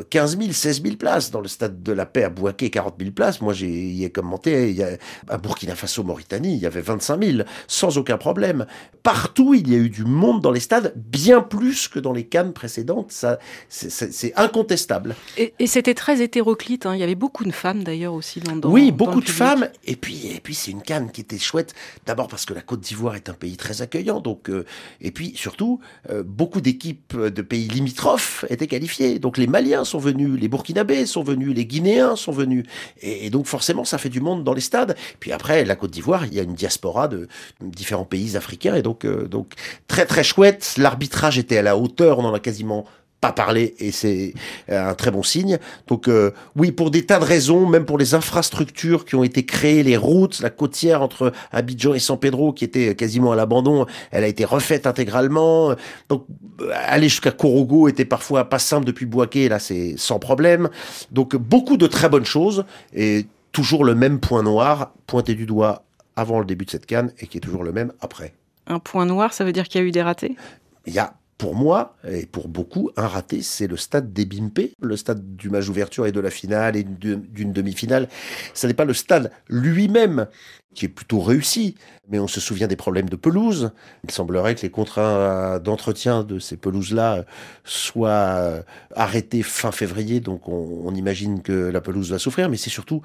15 0.09 0.37
000, 0.37 0.51
16 0.51 0.83
000 0.83 0.95
places 0.95 1.31
dans 1.31 1.41
le 1.41 1.47
stade 1.47 1.83
de 1.83 1.91
la 1.91 2.05
paix 2.05 2.23
à 2.23 2.29
Bouaké, 2.29 2.69
40 2.69 2.95
000 2.99 3.11
places. 3.11 3.41
Moi, 3.41 3.53
j'ai 3.53 3.67
y 3.67 4.05
ai 4.05 4.09
commenté, 4.09 4.69
il 4.69 4.77
y 4.77 4.83
a, 4.83 4.89
à 5.27 5.37
Burkina 5.37 5.75
Faso, 5.75 6.03
Mauritanie, 6.03 6.53
il 6.53 6.59
y 6.59 6.65
avait 6.65 6.81
25 7.01 7.23
000, 7.23 7.47
sans 7.67 7.97
aucun 7.97 8.17
problème. 8.17 8.65
Partout, 9.03 9.55
il 9.55 9.69
y 9.71 9.73
a 9.73 9.79
eu 9.79 9.89
du 9.89 10.05
monde 10.05 10.41
dans 10.41 10.51
les 10.51 10.59
stades, 10.59 10.93
bien 10.95 11.41
plus 11.41 11.87
que 11.87 11.97
dans 11.97 12.13
les 12.13 12.25
cannes 12.25 12.53
précédentes. 12.53 13.11
Ça, 13.11 13.39
c'est 13.69 14.33
incontestable. 14.37 15.15
Et, 15.37 15.53
c'était 15.65 15.95
très 15.95 16.21
hétéroclite. 16.21 16.85
Hein. 16.85 16.95
Il 16.95 16.99
y 16.99 17.03
avait 17.03 17.15
beaucoup 17.15 17.43
de 17.43 17.51
femmes 17.51 17.83
d'ailleurs 17.83 18.13
aussi 18.13 18.39
dans, 18.41 18.69
Oui, 18.69 18.91
beaucoup 18.91 19.21
de 19.21 19.29
femmes. 19.29 19.69
Et 19.85 19.95
puis, 19.95 20.27
et 20.27 20.39
puis 20.39 20.53
c'est 20.53 20.69
une 20.69 20.83
canne 20.83 21.11
qui 21.11 21.21
était 21.21 21.39
chouette. 21.39 21.73
D'abord 22.05 22.27
parce 22.27 22.45
que 22.45 22.53
la 22.53 22.61
Côte 22.61 22.81
d'Ivoire 22.81 23.15
est 23.15 23.29
un 23.29 23.33
pays 23.33 23.57
très 23.57 23.81
accueillant. 23.81 24.19
Donc, 24.19 24.49
euh, 24.49 24.65
et 24.99 25.11
puis 25.11 25.33
surtout, 25.35 25.79
euh, 26.11 26.21
beaucoup 26.23 26.61
d'équipes 26.61 27.17
de 27.17 27.41
pays 27.41 27.67
limitrophes 27.67 28.45
étaient 28.49 28.67
qualifiées. 28.67 29.17
Donc 29.17 29.37
les 29.37 29.47
Maliens 29.47 29.83
sont 29.83 29.99
venus, 29.99 30.39
les 30.39 30.47
Burkinabés 30.47 31.07
sont 31.07 31.23
venus, 31.23 31.55
les 31.55 31.65
Guinéens 31.65 32.15
sont 32.15 32.31
venus. 32.31 32.65
Et, 33.01 33.25
et 33.25 33.29
donc 33.31 33.47
forcément, 33.47 33.83
ça 33.83 33.97
fait 33.97 34.09
du 34.09 34.21
monde 34.21 34.43
dans 34.43 34.53
les 34.53 34.61
stades. 34.61 34.95
Puis 35.19 35.31
après, 35.31 35.65
la 35.65 35.75
Côte 35.75 35.91
d'Ivoire, 35.91 36.25
il 36.25 36.35
y 36.35 36.39
a 36.39 36.43
une 36.43 36.53
diaspora 36.53 36.80
de 37.09 37.27
différents 37.61 38.05
pays 38.05 38.35
africains 38.35 38.75
et 38.75 38.81
donc 38.81 39.05
euh, 39.05 39.27
donc 39.27 39.53
très 39.87 40.05
très 40.05 40.23
chouette. 40.23 40.75
L'arbitrage 40.77 41.37
était 41.37 41.57
à 41.57 41.61
la 41.61 41.77
hauteur, 41.77 42.19
on 42.19 42.25
en 42.25 42.33
a 42.33 42.39
quasiment 42.39 42.85
pas 43.19 43.31
parlé 43.31 43.75
et 43.77 43.91
c'est 43.91 44.33
euh, 44.69 44.89
un 44.89 44.95
très 44.95 45.11
bon 45.11 45.21
signe. 45.21 45.59
Donc 45.87 46.07
euh, 46.07 46.31
oui, 46.55 46.71
pour 46.71 46.89
des 46.89 47.05
tas 47.05 47.19
de 47.19 47.23
raisons, 47.23 47.67
même 47.67 47.85
pour 47.85 47.99
les 47.99 48.15
infrastructures 48.15 49.05
qui 49.05 49.13
ont 49.13 49.23
été 49.23 49.45
créées, 49.45 49.83
les 49.83 49.95
routes, 49.95 50.41
la 50.41 50.49
côtière 50.49 51.03
entre 51.03 51.31
Abidjan 51.51 51.93
et 51.93 51.99
San 51.99 52.17
Pedro 52.17 52.51
qui 52.51 52.65
était 52.65 52.95
quasiment 52.95 53.31
à 53.31 53.35
l'abandon, 53.35 53.85
elle 54.09 54.23
a 54.23 54.27
été 54.27 54.43
refaite 54.43 54.87
intégralement. 54.87 55.75
Donc 56.09 56.25
aller 56.73 57.09
jusqu'à 57.09 57.31
Korogo 57.31 57.87
était 57.87 58.05
parfois 58.05 58.49
pas 58.49 58.59
simple 58.59 58.85
depuis 58.85 59.05
Boaké, 59.05 59.49
là 59.49 59.59
c'est 59.59 59.93
sans 59.97 60.17
problème. 60.17 60.69
Donc 61.11 61.35
beaucoup 61.35 61.77
de 61.77 61.85
très 61.85 62.09
bonnes 62.09 62.25
choses 62.25 62.65
et 62.95 63.27
toujours 63.51 63.83
le 63.83 63.95
même 63.95 64.19
point 64.19 64.43
noir 64.43 64.93
pointé 65.07 65.35
du 65.35 65.45
doigt 65.45 65.83
avant 66.15 66.39
le 66.39 66.45
début 66.45 66.65
de 66.65 66.71
cette 66.71 66.85
canne 66.85 67.11
et 67.19 67.27
qui 67.27 67.37
est 67.37 67.41
toujours 67.41 67.63
le 67.63 67.71
même 67.71 67.93
après. 68.01 68.33
Un 68.67 68.79
point 68.79 69.05
noir, 69.05 69.33
ça 69.33 69.43
veut 69.43 69.53
dire 69.53 69.67
qu'il 69.67 69.81
y 69.81 69.83
a 69.83 69.87
eu 69.87 69.91
des 69.91 70.01
ratés? 70.01 70.35
Il 70.85 70.93
y 70.93 70.99
a 70.99 71.13
pour 71.37 71.55
moi, 71.55 71.95
et 72.07 72.27
pour 72.27 72.47
beaucoup, 72.47 72.91
un 72.97 73.07
raté, 73.07 73.41
c'est 73.41 73.65
le 73.65 73.75
stade 73.75 74.13
des 74.13 74.25
Bimpe, 74.25 74.59
le 74.79 74.95
stade 74.95 75.35
du 75.35 75.49
match 75.49 75.65
d'ouverture 75.65 76.05
et 76.05 76.11
de 76.11 76.19
la 76.19 76.29
finale 76.29 76.75
et 76.75 76.83
d'une 76.83 77.51
demi-finale. 77.51 78.09
Ce 78.53 78.67
n'est 78.67 78.75
pas 78.75 78.85
le 78.85 78.93
stade 78.93 79.31
lui-même 79.49 80.27
qui 80.75 80.85
est 80.85 80.87
plutôt 80.89 81.19
réussi, 81.19 81.75
mais 82.09 82.19
on 82.19 82.27
se 82.27 82.39
souvient 82.39 82.67
des 82.67 82.75
problèmes 82.75 83.09
de 83.09 83.15
pelouse. 83.15 83.71
Il 84.03 84.11
semblerait 84.11 84.53
que 84.53 84.61
les 84.61 84.69
contrats 84.69 85.57
d'entretien 85.57 86.23
de 86.23 86.37
ces 86.37 86.57
pelouses-là 86.57 87.25
soient 87.63 88.63
arrêtés 88.95 89.41
fin 89.41 89.71
février, 89.71 90.19
donc 90.19 90.47
on, 90.47 90.83
on 90.85 90.93
imagine 90.93 91.41
que 91.41 91.71
la 91.71 91.81
pelouse 91.81 92.11
va 92.11 92.19
souffrir, 92.19 92.49
mais 92.49 92.57
c'est 92.57 92.69
surtout 92.69 93.01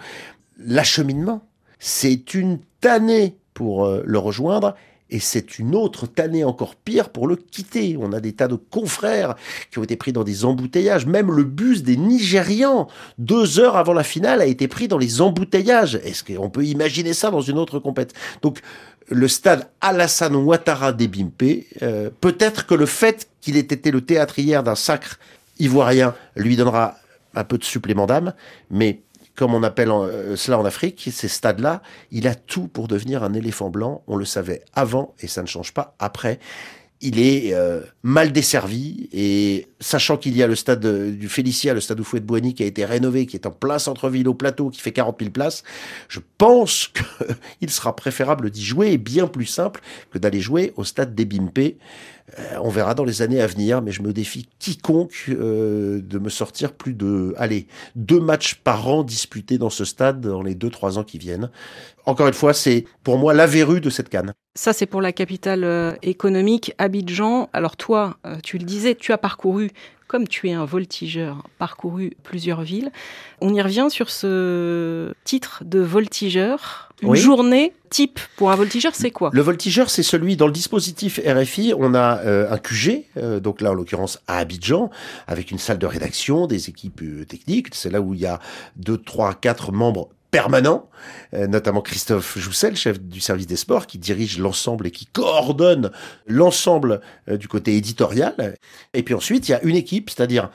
l'acheminement. 0.59 1.43
C'est 1.79 2.35
une 2.35 2.59
tannée 2.81 3.37
pour 3.55 3.85
euh, 3.85 4.03
le 4.05 4.19
rejoindre 4.19 4.75
et 5.09 5.21
c'est 5.21 5.59
une 5.59 5.75
autre 5.75 6.07
tannée 6.07 6.45
encore 6.45 6.75
pire 6.75 7.11
pour 7.11 7.29
le 7.29 7.37
quitter. 7.37 7.97
On 7.99 8.13
a 8.13 8.21
des 8.21 8.33
tas 8.33 8.49
de 8.49 8.57
confrères 8.57 9.37
qui 9.71 9.79
ont 9.79 9.85
été 9.85 9.97
pris 9.97 10.13
dans 10.13 10.25
des 10.25 10.45
embouteillages. 10.45 11.07
Même 11.07 11.31
le 11.31 11.45
bus 11.45 11.83
des 11.83 11.97
Nigérians, 11.97 12.89
deux 13.19 13.61
heures 13.61 13.77
avant 13.77 13.93
la 13.93 14.03
finale, 14.03 14.41
a 14.41 14.47
été 14.47 14.67
pris 14.67 14.89
dans 14.89 14.99
les 14.99 15.21
embouteillages. 15.21 15.97
Est-ce 15.97 16.25
qu'on 16.25 16.51
peut 16.51 16.65
imaginer 16.65 17.13
ça 17.13 17.31
dans 17.31 17.41
une 17.41 17.59
autre 17.59 17.79
compète? 17.79 18.15
Donc, 18.43 18.61
le 19.09 19.29
stade 19.29 19.69
Alassane 19.81 20.35
Ouattara 20.35 20.93
des 20.93 21.07
Bimpe, 21.07 21.65
euh, 21.83 22.11
peut-être 22.21 22.67
que 22.67 22.75
le 22.75 22.87
fait 22.87 23.29
qu'il 23.41 23.57
ait 23.57 23.61
été 23.61 23.93
le 23.93 24.01
théâtre 24.01 24.37
hier 24.41 24.65
d'un 24.65 24.75
sacre 24.75 25.21
ivoirien 25.61 26.15
lui 26.35 26.57
donnera 26.57 26.97
un 27.37 27.45
peu 27.45 27.59
de 27.59 27.65
supplément 27.65 28.07
d'âme, 28.07 28.33
mais 28.71 29.01
comme 29.37 29.55
on 29.55 29.63
appelle 29.63 29.91
euh, 29.91 30.35
cela 30.35 30.59
en 30.59 30.65
Afrique, 30.65 31.09
ces 31.13 31.29
stades-là, 31.29 31.83
il 32.11 32.27
a 32.27 32.35
tout 32.35 32.67
pour 32.67 32.89
devenir 32.89 33.23
un 33.23 33.35
éléphant 33.35 33.71
blanc. 33.71 34.03
On 34.07 34.17
le 34.17 34.25
savait 34.25 34.63
avant 34.75 35.15
et 35.21 35.29
ça 35.29 35.43
ne 35.43 35.47
change 35.47 35.73
pas 35.73 35.95
après. 35.99 36.41
Il 37.03 37.21
est 37.21 37.53
euh, 37.53 37.83
mal 38.03 38.33
desservi 38.33 39.11
et 39.13 39.69
sachant 39.81 40.17
qu'il 40.17 40.35
y 40.35 40.43
a 40.43 40.47
le 40.47 40.55
stade 40.55 40.87
du 41.19 41.29
Félicia, 41.29 41.75
le 41.75 41.83
stade 41.83 42.01
Oufouet 42.01 42.21
de 42.21 42.25
Boigny 42.25 42.55
qui 42.55 42.63
a 42.63 42.67
été 42.67 42.87
rénové, 42.87 43.27
qui 43.27 43.37
est 43.37 43.47
en 43.47 43.51
plein 43.51 43.79
centre-ville 43.79 44.27
au 44.29 44.35
plateau, 44.35 44.71
qui 44.71 44.81
fait 44.81 44.93
40 44.93 45.17
000 45.21 45.31
places, 45.31 45.63
je 46.09 46.21
pense 46.39 46.91
qu'il 47.61 47.71
sera 47.71 47.95
préférable 47.95 48.51
d'y 48.51 48.65
jouer 48.65 48.93
et 48.93 48.99
bien 48.99 49.27
plus 49.27 49.45
simple 49.45 49.83
que 50.11 50.17
d'aller 50.17 50.41
jouer 50.41 50.73
au 50.77 50.85
stade 50.85 51.15
des 51.15 51.27
Bimpe. 51.27 51.77
Euh, 52.39 52.59
on 52.61 52.69
verra 52.69 52.95
dans 52.95 53.05
les 53.05 53.23
années 53.23 53.41
à 53.41 53.47
venir, 53.47 53.83
mais 53.83 53.93
je 53.93 54.03
me 54.03 54.13
défie 54.13 54.49
quiconque 54.59 55.27
euh, 55.29 56.01
de 56.03 56.19
me 56.19 56.29
sortir 56.29 56.73
plus 56.73 56.93
de, 56.93 57.35
allez, 57.39 57.69
deux 57.95 58.21
matchs 58.21 58.57
par 58.57 58.89
an 58.89 59.05
disputés 59.05 59.59
dans 59.59 59.71
ce 59.71 59.85
stade 59.85 60.21
dans 60.21 60.43
les 60.43 60.55
deux, 60.55 60.71
trois 60.71 60.99
ans 60.99 61.05
qui 61.05 61.19
viennent. 61.19 61.51
Encore 62.05 62.27
une 62.27 62.35
fois, 62.35 62.53
c'est 62.53 62.85
pour 63.05 63.19
moi 63.19 63.33
la 63.33 63.47
verrue 63.47 63.81
de 63.81 63.91
cette 63.91 64.09
canne. 64.09 64.33
Ça, 64.55 64.73
c'est 64.73 64.87
pour 64.87 65.01
la 65.01 65.13
capitale 65.13 65.65
euh, 65.65 65.93
économique, 66.03 66.73
Abidjan. 66.79 67.49
Alors 67.53 67.77
toi, 67.77 68.17
tu 68.43 68.59
le 68.59 68.65
disais, 68.65 68.95
tu 68.95 69.13
as 69.13 69.19
parcouru 69.19 69.71
comme 70.07 70.29
tu 70.29 70.49
es 70.49 70.53
un 70.53 70.65
voltigeur, 70.65 71.43
parcouru 71.59 72.13
plusieurs 72.23 72.63
villes. 72.63 72.91
On 73.41 73.53
y 73.55 73.61
revient 73.61 73.89
sur 73.91 74.11
ce 74.11 75.13
titre 75.25 75.63
de 75.65 75.81
voltigeur. 75.81 76.91
Une 77.03 77.15
journée 77.15 77.75
type 77.91 78.19
pour 78.37 78.51
un 78.51 78.57
voltigeur, 78.57 78.95
c'est 78.95 79.11
quoi? 79.11 79.31
Le 79.33 79.43
voltigeur, 79.43 79.91
c'est 79.91 80.03
celui 80.03 80.37
dans 80.37 80.47
le 80.47 80.53
dispositif 80.53 81.21
RFI. 81.27 81.75
On 81.77 81.95
a 81.95 82.19
euh, 82.21 82.51
un 82.51 82.59
QG, 82.59 83.05
euh, 83.17 83.39
donc 83.39 83.61
là 83.61 83.73
en 83.73 83.75
l'occurrence 83.75 84.19
à 84.27 84.39
Abidjan, 84.39 84.91
avec 85.27 85.51
une 85.51 85.59
salle 85.59 85.79
de 85.79 85.87
rédaction, 85.87 86.47
des 86.47 86.71
équipes 86.71 87.03
euh, 87.03 87.25
techniques. 87.25 87.69
C'est 87.73 87.91
là 87.91 88.01
où 88.01 88.15
il 88.15 88.21
y 88.21 88.27
a 88.27 88.41
deux, 88.77 88.97
trois, 88.97 89.35
quatre 89.35 89.73
membres 89.73 90.09
permanent, 90.37 90.91
euh, 91.33 91.47
notamment 91.47 91.81
Christophe 91.81 92.37
Joussel, 92.37 92.77
chef 92.77 93.01
du 93.01 93.21
service 93.21 93.47
des 93.47 93.57
sports, 93.57 93.87
qui 93.87 93.97
dirige 93.97 94.39
l'ensemble 94.39 94.87
et 94.87 94.91
qui 94.91 95.07
coordonne 95.07 95.91
l'ensemble 96.27 97.01
euh, 97.31 97.39
du 97.39 97.49
côté 97.49 97.75
éditorial. 97.75 98.55
Et 98.93 99.03
puis 99.03 99.15
ensuite, 99.15 99.49
il 99.49 99.53
y 99.53 99.55
a 99.55 99.63
une 99.63 99.77
équipe, 99.77 100.11
c'est-à-dire 100.11 100.51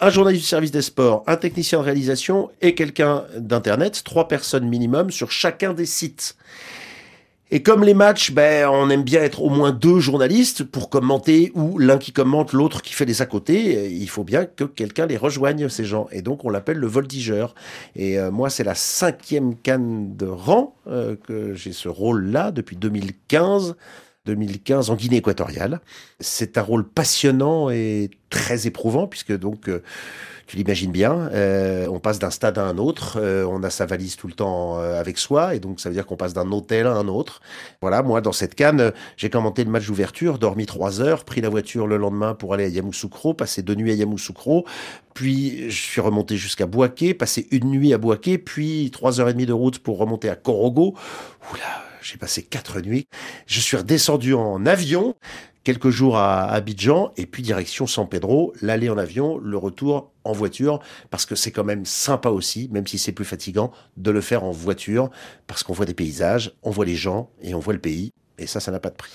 un 0.00 0.10
journaliste 0.10 0.42
du 0.42 0.48
service 0.48 0.72
des 0.72 0.82
sports, 0.82 1.22
un 1.28 1.36
technicien 1.36 1.78
de 1.78 1.84
réalisation 1.84 2.50
et 2.62 2.74
quelqu'un 2.74 3.22
d'Internet, 3.38 4.02
trois 4.04 4.26
personnes 4.26 4.68
minimum 4.68 5.12
sur 5.12 5.30
chacun 5.30 5.72
des 5.72 5.86
sites. 5.86 6.34
Et 7.54 7.62
comme 7.62 7.84
les 7.84 7.92
matchs, 7.92 8.32
ben, 8.32 8.66
on 8.66 8.88
aime 8.88 9.02
bien 9.02 9.20
être 9.20 9.42
au 9.42 9.50
moins 9.50 9.72
deux 9.72 10.00
journalistes 10.00 10.64
pour 10.64 10.88
commenter, 10.88 11.52
ou 11.54 11.76
l'un 11.78 11.98
qui 11.98 12.10
commente, 12.10 12.54
l'autre 12.54 12.80
qui 12.80 12.94
fait 12.94 13.04
les 13.04 13.20
à 13.20 13.26
côté. 13.26 13.90
Il 13.90 14.08
faut 14.08 14.24
bien 14.24 14.46
que 14.46 14.64
quelqu'un 14.64 15.04
les 15.04 15.18
rejoigne, 15.18 15.68
ces 15.68 15.84
gens. 15.84 16.08
Et 16.12 16.22
donc, 16.22 16.46
on 16.46 16.48
l'appelle 16.48 16.78
le 16.78 16.86
voltigeur. 16.86 17.54
Et 17.94 18.18
euh, 18.18 18.30
moi, 18.30 18.48
c'est 18.48 18.64
la 18.64 18.74
cinquième 18.74 19.54
canne 19.54 20.16
de 20.16 20.24
rang 20.24 20.74
euh, 20.86 21.14
que 21.14 21.52
j'ai 21.52 21.72
ce 21.72 21.90
rôle-là 21.90 22.52
depuis 22.52 22.76
2015. 22.76 23.76
2015 24.26 24.90
en 24.90 24.94
Guinée 24.94 25.16
équatoriale. 25.16 25.80
C'est 26.20 26.56
un 26.58 26.62
rôle 26.62 26.88
passionnant 26.88 27.70
et 27.70 28.10
très 28.30 28.66
éprouvant 28.66 29.06
puisque 29.06 29.36
donc 29.36 29.68
euh, 29.68 29.82
tu 30.46 30.56
l'imagines 30.56 30.90
bien, 30.90 31.28
euh, 31.32 31.86
on 31.88 31.98
passe 31.98 32.18
d'un 32.18 32.30
stade 32.30 32.58
à 32.58 32.64
un 32.64 32.78
autre, 32.78 33.18
euh, 33.20 33.44
on 33.44 33.62
a 33.62 33.70
sa 33.70 33.86
valise 33.86 34.16
tout 34.16 34.26
le 34.26 34.32
temps 34.32 34.78
avec 34.78 35.18
soi, 35.18 35.54
et 35.54 35.60
donc 35.60 35.80
ça 35.80 35.88
veut 35.88 35.94
dire 35.94 36.04
qu'on 36.04 36.16
passe 36.16 36.34
d'un 36.34 36.50
hôtel 36.50 36.86
à 36.86 36.92
un 36.92 37.08
autre. 37.08 37.40
Voilà, 37.80 38.02
moi 38.02 38.20
dans 38.20 38.32
cette 38.32 38.54
canne, 38.54 38.92
j'ai 39.16 39.30
commenté 39.30 39.64
le 39.64 39.70
match 39.70 39.86
d'ouverture, 39.86 40.38
dormi 40.38 40.66
trois 40.66 41.00
heures, 41.00 41.24
pris 41.24 41.40
la 41.40 41.48
voiture 41.48 41.86
le 41.86 41.96
lendemain 41.96 42.34
pour 42.34 42.54
aller 42.54 42.64
à 42.64 42.68
Yamoussoukro, 42.68 43.34
passé 43.34 43.62
deux 43.62 43.74
nuits 43.74 43.92
à 43.92 43.94
Yamoussoukro, 43.94 44.66
puis 45.14 45.70
je 45.70 45.80
suis 45.80 46.00
remonté 46.00 46.36
jusqu'à 46.36 46.66
Boaké, 46.66 47.14
passé 47.14 47.46
une 47.50 47.70
nuit 47.70 47.94
à 47.94 47.98
Boaké, 47.98 48.38
puis 48.38 48.90
trois 48.92 49.20
heures 49.20 49.28
et 49.28 49.32
demie 49.32 49.46
de 49.46 49.52
route 49.52 49.78
pour 49.78 49.98
remonter 49.98 50.28
à 50.28 50.36
Korogo. 50.36 50.94
Oula, 51.52 51.91
j'ai 52.02 52.18
passé 52.18 52.42
quatre 52.42 52.80
nuits. 52.80 53.06
Je 53.46 53.60
suis 53.60 53.76
redescendu 53.76 54.34
en 54.34 54.66
avion 54.66 55.14
quelques 55.64 55.90
jours 55.90 56.16
à 56.16 56.44
Abidjan 56.50 57.12
et 57.16 57.26
puis 57.26 57.42
direction 57.42 57.86
San 57.86 58.08
Pedro, 58.08 58.52
l'aller 58.60 58.90
en 58.90 58.98
avion, 58.98 59.38
le 59.38 59.56
retour 59.56 60.10
en 60.24 60.32
voiture, 60.32 60.80
parce 61.10 61.26
que 61.26 61.34
c'est 61.34 61.50
quand 61.50 61.64
même 61.64 61.84
sympa 61.84 62.30
aussi, 62.30 62.68
même 62.72 62.86
si 62.86 62.98
c'est 62.98 63.12
plus 63.12 63.24
fatigant, 63.24 63.72
de 63.96 64.10
le 64.10 64.20
faire 64.20 64.44
en 64.44 64.50
voiture, 64.50 65.10
parce 65.46 65.62
qu'on 65.62 65.72
voit 65.72 65.86
des 65.86 65.94
paysages, 65.94 66.52
on 66.62 66.70
voit 66.70 66.84
les 66.84 66.96
gens 66.96 67.30
et 67.42 67.54
on 67.54 67.58
voit 67.58 67.74
le 67.74 67.80
pays, 67.80 68.12
et 68.38 68.46
ça, 68.46 68.60
ça 68.60 68.70
n'a 68.72 68.80
pas 68.80 68.90
de 68.90 68.96
prix. 68.96 69.12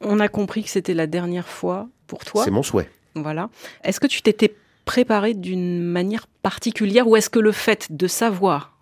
On 0.00 0.20
a 0.20 0.28
compris 0.28 0.62
que 0.62 0.70
c'était 0.70 0.94
la 0.94 1.06
dernière 1.06 1.48
fois 1.48 1.88
pour 2.06 2.24
toi. 2.24 2.44
C'est 2.44 2.50
mon 2.50 2.62
souhait. 2.62 2.90
Voilà. 3.14 3.48
Est-ce 3.82 3.98
que 3.98 4.06
tu 4.06 4.20
t'étais 4.20 4.54
préparé 4.84 5.34
d'une 5.34 5.82
manière 5.82 6.26
particulière 6.42 7.08
ou 7.08 7.16
est-ce 7.16 7.30
que 7.30 7.38
le 7.38 7.52
fait 7.52 7.88
de 7.90 8.06
savoir 8.06 8.75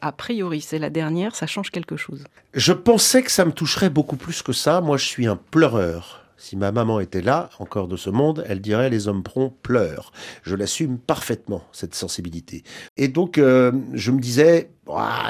a 0.00 0.12
priori, 0.12 0.60
c'est 0.60 0.78
la 0.78 0.90
dernière, 0.90 1.34
ça 1.34 1.46
change 1.46 1.70
quelque 1.70 1.96
chose 1.96 2.24
Je 2.54 2.72
pensais 2.72 3.22
que 3.22 3.30
ça 3.30 3.44
me 3.44 3.52
toucherait 3.52 3.90
beaucoup 3.90 4.16
plus 4.16 4.42
que 4.42 4.52
ça. 4.52 4.80
Moi, 4.80 4.96
je 4.96 5.06
suis 5.06 5.26
un 5.26 5.36
pleureur. 5.36 6.22
Si 6.38 6.56
ma 6.56 6.70
maman 6.70 7.00
était 7.00 7.22
là, 7.22 7.48
encore 7.58 7.88
de 7.88 7.96
ce 7.96 8.10
monde, 8.10 8.44
elle 8.46 8.60
dirait 8.60 8.90
les 8.90 9.08
hommes 9.08 9.22
prompts 9.22 9.54
pleurent. 9.62 10.12
Je 10.42 10.54
l'assume 10.54 10.98
parfaitement, 10.98 11.64
cette 11.72 11.94
sensibilité. 11.94 12.62
Et 12.96 13.08
donc, 13.08 13.38
euh, 13.38 13.72
je 13.94 14.10
me 14.10 14.20
disais, 14.20 14.70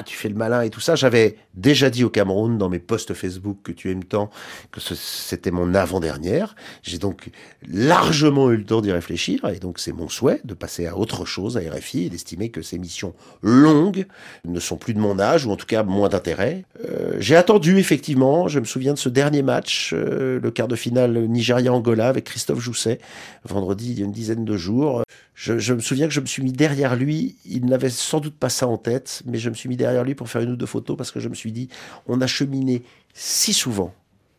tu 0.04 0.16
fais 0.16 0.28
le 0.28 0.34
malin 0.34 0.62
et 0.62 0.70
tout 0.70 0.80
ça. 0.80 0.94
J'avais 0.94 1.36
déjà 1.54 1.90
dit 1.90 2.04
au 2.04 2.10
Cameroun 2.10 2.58
dans 2.58 2.68
mes 2.68 2.78
posts 2.78 3.14
Facebook 3.14 3.58
que 3.62 3.72
tu 3.72 3.90
aimes 3.90 4.04
tant 4.04 4.30
que 4.70 4.80
c'était 4.80 5.50
mon 5.50 5.74
avant-dernière. 5.74 6.54
J'ai 6.82 6.98
donc 6.98 7.30
largement 7.66 8.50
eu 8.50 8.56
le 8.56 8.64
temps 8.64 8.80
d'y 8.80 8.92
réfléchir 8.92 9.44
et 9.46 9.58
donc 9.58 9.78
c'est 9.78 9.92
mon 9.92 10.08
souhait 10.08 10.40
de 10.44 10.54
passer 10.54 10.86
à 10.86 10.96
autre 10.96 11.24
chose 11.24 11.56
à 11.56 11.60
RFI 11.60 12.06
et 12.06 12.10
d'estimer 12.10 12.50
que 12.50 12.62
ces 12.62 12.78
missions 12.78 13.14
longues 13.42 14.06
ne 14.44 14.60
sont 14.60 14.76
plus 14.76 14.94
de 14.94 15.00
mon 15.00 15.18
âge 15.18 15.46
ou 15.46 15.50
en 15.50 15.56
tout 15.56 15.66
cas 15.66 15.82
moins 15.82 16.08
d'intérêt. 16.08 16.64
Euh, 16.84 17.16
j'ai 17.18 17.36
attendu 17.36 17.78
effectivement, 17.78 18.48
je 18.48 18.60
me 18.60 18.64
souviens 18.64 18.92
de 18.92 18.98
ce 18.98 19.08
dernier 19.08 19.42
match, 19.42 19.92
euh, 19.94 20.38
le 20.40 20.50
quart 20.50 20.68
de 20.68 20.76
finale 20.76 21.26
Nigeria-Angola 21.26 22.08
avec 22.08 22.24
Christophe 22.24 22.60
Jousset, 22.60 22.98
vendredi 23.44 23.92
il 23.92 23.98
y 23.98 24.02
a 24.02 24.04
une 24.04 24.12
dizaine 24.12 24.44
de 24.44 24.56
jours. 24.56 25.02
Je, 25.36 25.58
je 25.58 25.74
me 25.74 25.80
souviens 25.80 26.08
que 26.08 26.14
je 26.14 26.20
me 26.20 26.26
suis 26.26 26.42
mis 26.42 26.50
derrière 26.50 26.96
lui, 26.96 27.36
il 27.44 27.66
n'avait 27.66 27.90
sans 27.90 28.20
doute 28.20 28.34
pas 28.34 28.48
ça 28.48 28.66
en 28.66 28.78
tête, 28.78 29.22
mais 29.26 29.36
je 29.36 29.50
me 29.50 29.54
suis 29.54 29.68
mis 29.68 29.76
derrière 29.76 30.02
lui 30.02 30.14
pour 30.14 30.30
faire 30.30 30.40
une 30.40 30.50
ou 30.50 30.56
deux 30.56 30.66
photos 30.66 30.96
parce 30.96 31.10
que 31.10 31.20
je 31.20 31.28
me 31.28 31.34
suis 31.34 31.52
dit, 31.52 31.68
on 32.06 32.22
a 32.22 32.26
cheminé 32.26 32.82
si 33.12 33.52
souvent 33.52 33.94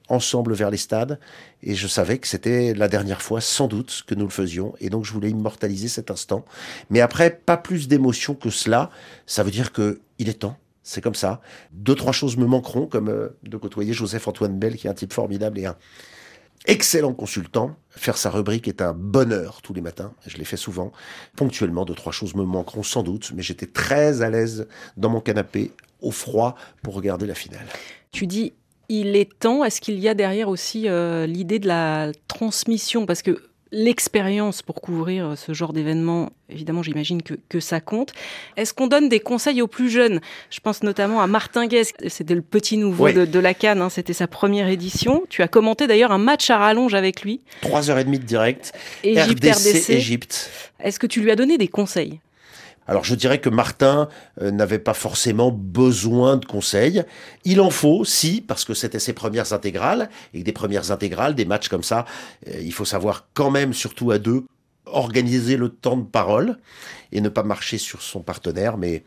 ensemble 0.09 0.55
vers 0.55 0.71
les 0.71 0.77
stades 0.77 1.19
et 1.61 1.75
je 1.75 1.87
savais 1.87 2.17
que 2.17 2.27
c'était 2.27 2.73
la 2.73 2.87
dernière 2.87 3.21
fois 3.21 3.41
sans 3.41 3.67
doute 3.67 4.05
que 4.07 4.15
nous 4.15 4.25
le 4.25 4.31
faisions 4.31 4.73
et 4.79 4.89
donc 4.89 5.05
je 5.05 5.13
voulais 5.13 5.29
immortaliser 5.29 5.87
cet 5.87 6.09
instant. 6.09 6.45
Mais 6.89 6.99
après, 6.99 7.29
pas 7.29 7.57
plus 7.57 7.87
d'émotion 7.87 8.33
que 8.33 8.49
cela, 8.49 8.89
ça 9.27 9.43
veut 9.43 9.51
dire 9.51 9.71
que 9.73 10.01
il 10.17 10.29
est 10.29 10.39
temps. 10.39 10.57
C'est 10.81 11.01
comme 11.01 11.15
ça. 11.15 11.41
Deux, 11.73 11.95
trois 11.95 12.13
choses 12.13 12.37
me 12.37 12.45
manqueront, 12.45 12.87
comme 12.87 13.09
euh, 13.09 13.37
de 13.43 13.57
côtoyer 13.57 13.93
Joseph-Antoine 13.93 14.57
Bell, 14.57 14.77
qui 14.77 14.87
est 14.87 14.89
un 14.89 14.93
type 14.93 15.11
formidable 15.11 15.59
et 15.59 15.65
un, 15.65 15.75
excellent 16.67 17.13
consultant. 17.13 17.75
Faire 17.89 18.17
sa 18.17 18.29
rubrique 18.29 18.67
est 18.67 18.81
un 18.81 18.93
bonheur 18.93 19.61
tous 19.63 19.73
les 19.73 19.81
matins. 19.81 20.13
Je 20.27 20.37
l'ai 20.37 20.45
fait 20.45 20.57
souvent. 20.57 20.91
Ponctuellement, 21.35 21.85
deux, 21.85 21.95
trois 21.95 22.11
choses 22.11 22.35
me 22.35 22.43
manqueront 22.43 22.83
sans 22.83 23.01
doute, 23.01 23.31
mais 23.35 23.41
j'étais 23.41 23.65
très 23.65 24.21
à 24.21 24.29
l'aise 24.29 24.67
dans 24.97 25.09
mon 25.09 25.21
canapé, 25.21 25.71
au 26.01 26.11
froid, 26.11 26.55
pour 26.83 26.93
regarder 26.93 27.25
la 27.25 27.35
finale. 27.35 27.65
Tu 28.11 28.27
dis, 28.27 28.53
il 28.89 29.15
est 29.15 29.39
temps. 29.39 29.63
Est-ce 29.63 29.81
qu'il 29.81 29.99
y 29.99 30.07
a 30.07 30.13
derrière 30.13 30.49
aussi 30.49 30.87
euh, 30.87 31.25
l'idée 31.25 31.59
de 31.59 31.67
la 31.67 32.11
transmission? 32.27 33.05
Parce 33.05 33.21
que 33.21 33.41
l'expérience 33.71 34.61
pour 34.61 34.81
couvrir 34.81 35.37
ce 35.37 35.53
genre 35.53 35.73
d'événement, 35.73 36.29
évidemment, 36.49 36.83
j'imagine 36.83 37.21
que, 37.21 37.35
que, 37.49 37.59
ça 37.59 37.81
compte. 37.81 38.13
Est-ce 38.55 38.73
qu'on 38.73 38.87
donne 38.87 39.09
des 39.09 39.19
conseils 39.19 39.61
aux 39.61 39.67
plus 39.67 39.89
jeunes? 39.89 40.21
Je 40.49 40.59
pense 40.59 40.83
notamment 40.83 41.21
à 41.21 41.27
Martin 41.27 41.67
Guest, 41.67 41.95
c'était 42.07 42.35
le 42.35 42.41
petit 42.41 42.77
nouveau 42.77 43.11
de, 43.11 43.25
de, 43.25 43.39
la 43.39 43.53
Cannes, 43.53 43.81
hein, 43.81 43.89
c'était 43.89 44.13
sa 44.13 44.27
première 44.27 44.67
édition. 44.67 45.23
Tu 45.29 45.41
as 45.41 45.47
commenté 45.47 45.87
d'ailleurs 45.87 46.11
un 46.11 46.17
match 46.17 46.49
à 46.49 46.57
rallonge 46.57 46.93
avec 46.93 47.21
lui. 47.21 47.41
Trois 47.61 47.89
heures 47.89 47.99
et 47.99 48.03
demie 48.03 48.19
de 48.19 48.25
direct. 48.25 48.73
Égypte, 49.03 49.43
RDC, 49.43 49.55
RDC. 49.55 49.89
Égypte. 49.89 50.51
Est-ce 50.79 50.99
que 50.99 51.07
tu 51.07 51.21
lui 51.21 51.31
as 51.31 51.35
donné 51.35 51.57
des 51.57 51.67
conseils? 51.67 52.19
Alors 52.87 53.03
je 53.03 53.15
dirais 53.15 53.39
que 53.39 53.49
Martin 53.49 54.07
euh, 54.41 54.51
n'avait 54.51 54.79
pas 54.79 54.93
forcément 54.93 55.51
besoin 55.51 56.37
de 56.37 56.45
conseils. 56.45 57.03
Il 57.43 57.61
en 57.61 57.69
faut, 57.69 58.05
si, 58.05 58.41
parce 58.41 58.65
que 58.65 58.73
c'était 58.73 58.99
ses 58.99 59.13
premières 59.13 59.53
intégrales, 59.53 60.09
et 60.33 60.43
des 60.43 60.53
premières 60.53 60.91
intégrales, 60.91 61.35
des 61.35 61.45
matchs 61.45 61.69
comme 61.69 61.83
ça, 61.83 62.05
euh, 62.47 62.59
il 62.61 62.73
faut 62.73 62.85
savoir 62.85 63.27
quand 63.33 63.51
même, 63.51 63.73
surtout 63.73 64.11
à 64.11 64.17
deux, 64.17 64.45
organiser 64.91 65.57
le 65.57 65.69
temps 65.69 65.97
de 65.97 66.05
parole 66.05 66.57
et 67.11 67.21
ne 67.21 67.29
pas 67.29 67.43
marcher 67.43 67.77
sur 67.77 68.01
son 68.01 68.21
partenaire. 68.21 68.77
Mais 68.77 69.03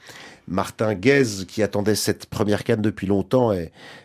Martin 0.49 0.95
Guez, 0.95 1.47
qui 1.47 1.63
attendait 1.63 1.95
cette 1.95 2.27
première 2.27 2.65
canne 2.65 2.83
depuis 2.83 3.07
longtemps, 3.07 3.53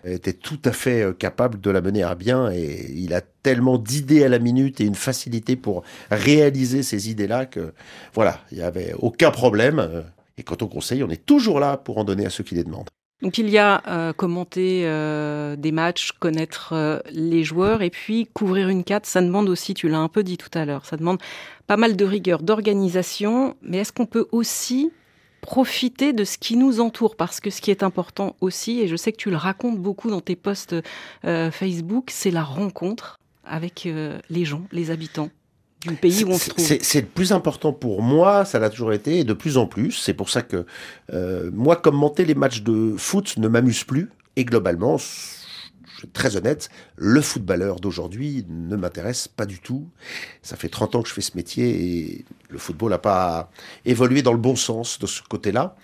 était 0.04 0.34
tout 0.34 0.60
à 0.66 0.72
fait 0.72 1.02
euh, 1.02 1.14
capable 1.14 1.60
de 1.60 1.72
la 1.72 1.82
mener 1.82 2.04
à 2.04 2.16
bien. 2.16 2.52
Et 2.52 2.92
il 2.94 3.14
a 3.14 3.22
tellement 3.22 3.78
d'idées 3.78 4.24
à 4.24 4.30
la 4.30 4.40
minute 4.40 4.82
et 4.82 4.86
une 4.86 4.96
facilité 4.96 5.56
pour 5.56 5.84
réaliser 6.12 6.84
ces 6.84 7.10
idées-là 7.10 7.46
que, 7.46 7.74
voilà, 8.14 8.40
il 8.52 8.58
n'y 8.58 8.64
avait 8.64 8.94
aucun 9.00 9.32
problème. 9.32 10.04
Et 10.38 10.44
quant 10.44 10.58
au 10.62 10.68
conseil, 10.68 11.04
on 11.04 11.10
est 11.10 11.26
toujours 11.26 11.60
là 11.60 11.78
pour 11.78 11.98
en 11.98 12.04
donner 12.04 12.26
à 12.26 12.30
ceux 12.30 12.44
qui 12.44 12.56
les 12.56 12.64
demandent. 12.64 12.90
Donc 13.22 13.38
il 13.38 13.50
y 13.50 13.58
a 13.58 13.82
euh, 13.88 14.14
commenter 14.14 14.82
euh, 14.86 15.56
des 15.56 15.72
matchs, 15.72 16.12
connaître 16.20 16.74
euh, 16.74 17.00
les 17.12 17.44
joueurs 17.44 17.82
et 17.82 17.90
puis 17.90 18.28
couvrir 18.34 18.68
une 18.68 18.84
carte, 18.84 19.06
ça 19.06 19.22
demande 19.22 19.48
aussi, 19.48 19.74
tu 19.74 19.88
l'as 19.88 20.00
un 20.00 20.10
peu 20.10 20.22
dit 20.22 20.38
tout 20.38 20.50
à 20.54 20.66
l'heure, 20.66 20.86
ça 20.86 20.98
demande 20.98 21.22
pas 21.66 21.78
mal 21.78 21.96
de 21.96 22.06
rigueur, 22.06 22.44
d'organisation, 22.44 23.56
mais 23.62 23.78
est-ce 23.78 23.94
qu'on 23.94 24.06
peut 24.06 24.28
aussi 24.32 24.92
profiter 25.40 26.12
de 26.12 26.26
ce 26.26 26.38
qui 26.38 26.58
nous 26.58 26.82
entoure? 26.82 27.16
Parce 27.16 27.40
que 27.40 27.50
ce 27.50 27.62
qui 27.62 27.72
est 27.72 27.84
important 27.84 28.36
aussi, 28.42 28.82
et 28.82 28.88
je 28.88 28.98
sais 28.98 29.14
que 29.14 29.18
tu 29.18 29.30
le 29.30 29.38
racontes 29.38 29.80
beaucoup 29.80 30.10
dans 30.10 30.22
tes 30.22 30.36
posts 30.36 30.76
Facebook, 31.24 32.10
c'est 32.12 32.32
la 32.32 32.44
rencontre 32.44 33.20
avec 33.44 33.88
les 34.30 34.46
gens, 34.46 34.64
les 34.72 34.92
habitants 34.92 35.30
du 35.88 35.96
pays 35.96 36.24
où 36.24 36.30
on 36.30 36.38
se 36.38 36.50
trouve. 36.50 36.66
C'est 36.66 37.02
le 37.02 37.08
plus 37.08 37.32
important 37.32 37.74
pour 37.74 38.02
moi, 38.02 38.46
ça 38.46 38.60
l'a 38.60 38.70
toujours 38.70 38.94
été, 38.94 39.20
et 39.20 39.24
de 39.24 39.34
plus 39.34 39.58
en 39.58 39.68
plus. 39.68 39.92
C'est 39.92 40.14
pour 40.14 40.30
ça 40.30 40.42
que 40.42 40.66
euh, 41.14 41.50
moi, 41.54 41.76
commenter 41.76 42.26
les 42.26 42.36
matchs 42.36 42.62
de 42.62 42.96
foot 42.98 43.38
ne 43.38 43.48
m'amuse 43.48 43.84
plus. 43.84 44.10
Et 44.36 44.44
globalement, 44.44 44.98
je 45.94 46.00
suis 46.00 46.08
très 46.08 46.36
honnête, 46.36 46.70
le 46.96 47.22
footballeur 47.22 47.80
d'aujourd'hui 47.80 48.46
ne 48.50 48.76
m'intéresse 48.76 49.28
pas 49.28 49.46
du 49.46 49.60
tout. 49.60 49.88
Ça 50.42 50.56
fait 50.56 50.70
30 50.70 50.96
ans 50.96 51.02
que 51.02 51.10
je 51.10 51.14
fais 51.14 51.22
ce 51.22 51.36
métier 51.36 51.70
et 51.70 52.26
le 52.50 52.58
football 52.58 52.92
n'a 52.92 52.98
pas 52.98 53.50
évolué 53.86 54.22
dans 54.22 54.32
le 54.32 54.38
bon 54.38 54.56
sens 54.56 55.00
de 55.00 55.08
ce 55.08 55.22
côté-là. 55.24 55.76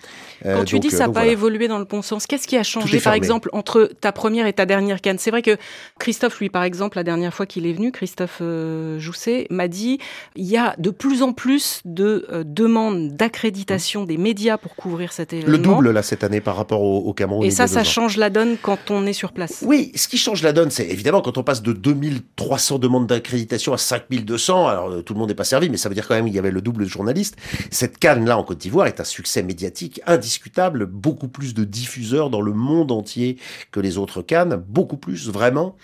Quand 0.42 0.48
euh, 0.48 0.64
tu 0.64 0.76
donc, 0.76 0.82
dis 0.82 0.90
ça 0.90 0.98
n'a 0.98 1.04
pas 1.06 1.20
voilà. 1.20 1.32
évolué 1.32 1.68
dans 1.68 1.78
le 1.78 1.84
bon 1.84 2.02
sens, 2.02 2.26
qu'est-ce 2.26 2.48
qui 2.48 2.56
a 2.56 2.62
changé 2.62 3.00
par 3.00 3.12
exemple 3.12 3.48
entre 3.52 3.90
ta 4.00 4.12
première 4.12 4.46
et 4.46 4.52
ta 4.52 4.66
dernière 4.66 5.00
canne? 5.00 5.18
C'est 5.18 5.30
vrai 5.30 5.42
que 5.42 5.56
Christophe, 5.98 6.40
lui 6.40 6.50
par 6.50 6.64
exemple, 6.64 6.96
la 6.96 7.04
dernière 7.04 7.32
fois 7.32 7.46
qu'il 7.46 7.66
est 7.66 7.72
venu, 7.72 7.92
Christophe 7.92 8.38
euh, 8.40 8.98
Jousset, 8.98 9.46
m'a 9.50 9.68
dit 9.68 9.98
il 10.34 10.46
y 10.46 10.56
a 10.56 10.74
de 10.78 10.90
plus 10.90 11.22
en 11.22 11.32
plus 11.32 11.80
de 11.84 12.26
euh, 12.30 12.44
demandes 12.44 13.12
d'accréditation 13.12 14.04
des 14.04 14.16
médias 14.16 14.58
pour 14.58 14.74
couvrir 14.74 15.12
cet 15.12 15.32
événement. 15.32 15.52
Le 15.52 15.58
double 15.58 15.90
là 15.90 16.02
cette 16.02 16.24
année 16.24 16.40
par 16.40 16.56
rapport 16.56 16.82
au, 16.82 16.98
au 16.98 17.12
Cameroun. 17.12 17.44
Et 17.44 17.50
ça, 17.50 17.66
ça 17.66 17.84
change 17.84 18.16
la 18.16 18.30
donne 18.30 18.56
quand 18.60 18.90
on 18.90 19.06
est 19.06 19.12
sur 19.12 19.32
place. 19.32 19.62
Oui, 19.66 19.91
ce 19.94 20.08
qui 20.08 20.18
change 20.18 20.42
la 20.42 20.52
donne, 20.52 20.70
c'est 20.70 20.88
évidemment 20.88 21.20
quand 21.20 21.38
on 21.38 21.42
passe 21.42 21.62
de 21.62 21.72
2300 21.72 22.78
demandes 22.78 23.06
d'accréditation 23.06 23.72
à 23.72 23.78
5200, 23.78 24.68
alors 24.68 25.04
tout 25.04 25.14
le 25.14 25.18
monde 25.18 25.28
n'est 25.28 25.34
pas 25.34 25.44
servi, 25.44 25.68
mais 25.70 25.76
ça 25.76 25.88
veut 25.88 25.94
dire 25.94 26.08
quand 26.08 26.14
même 26.14 26.26
qu'il 26.26 26.34
y 26.34 26.38
avait 26.38 26.50
le 26.50 26.62
double 26.62 26.84
de 26.84 26.88
journalistes. 26.88 27.36
Cette 27.70 27.98
canne-là 27.98 28.38
en 28.38 28.44
Côte 28.44 28.58
d'Ivoire 28.58 28.86
est 28.86 29.00
un 29.00 29.04
succès 29.04 29.42
médiatique 29.42 30.00
indiscutable, 30.06 30.86
beaucoup 30.86 31.28
plus 31.28 31.54
de 31.54 31.64
diffuseurs 31.64 32.30
dans 32.30 32.40
le 32.40 32.52
monde 32.52 32.92
entier 32.92 33.38
que 33.70 33.80
les 33.80 33.98
autres 33.98 34.22
cannes, 34.22 34.56
beaucoup 34.56 34.96
plus 34.96 35.28
vraiment. 35.28 35.76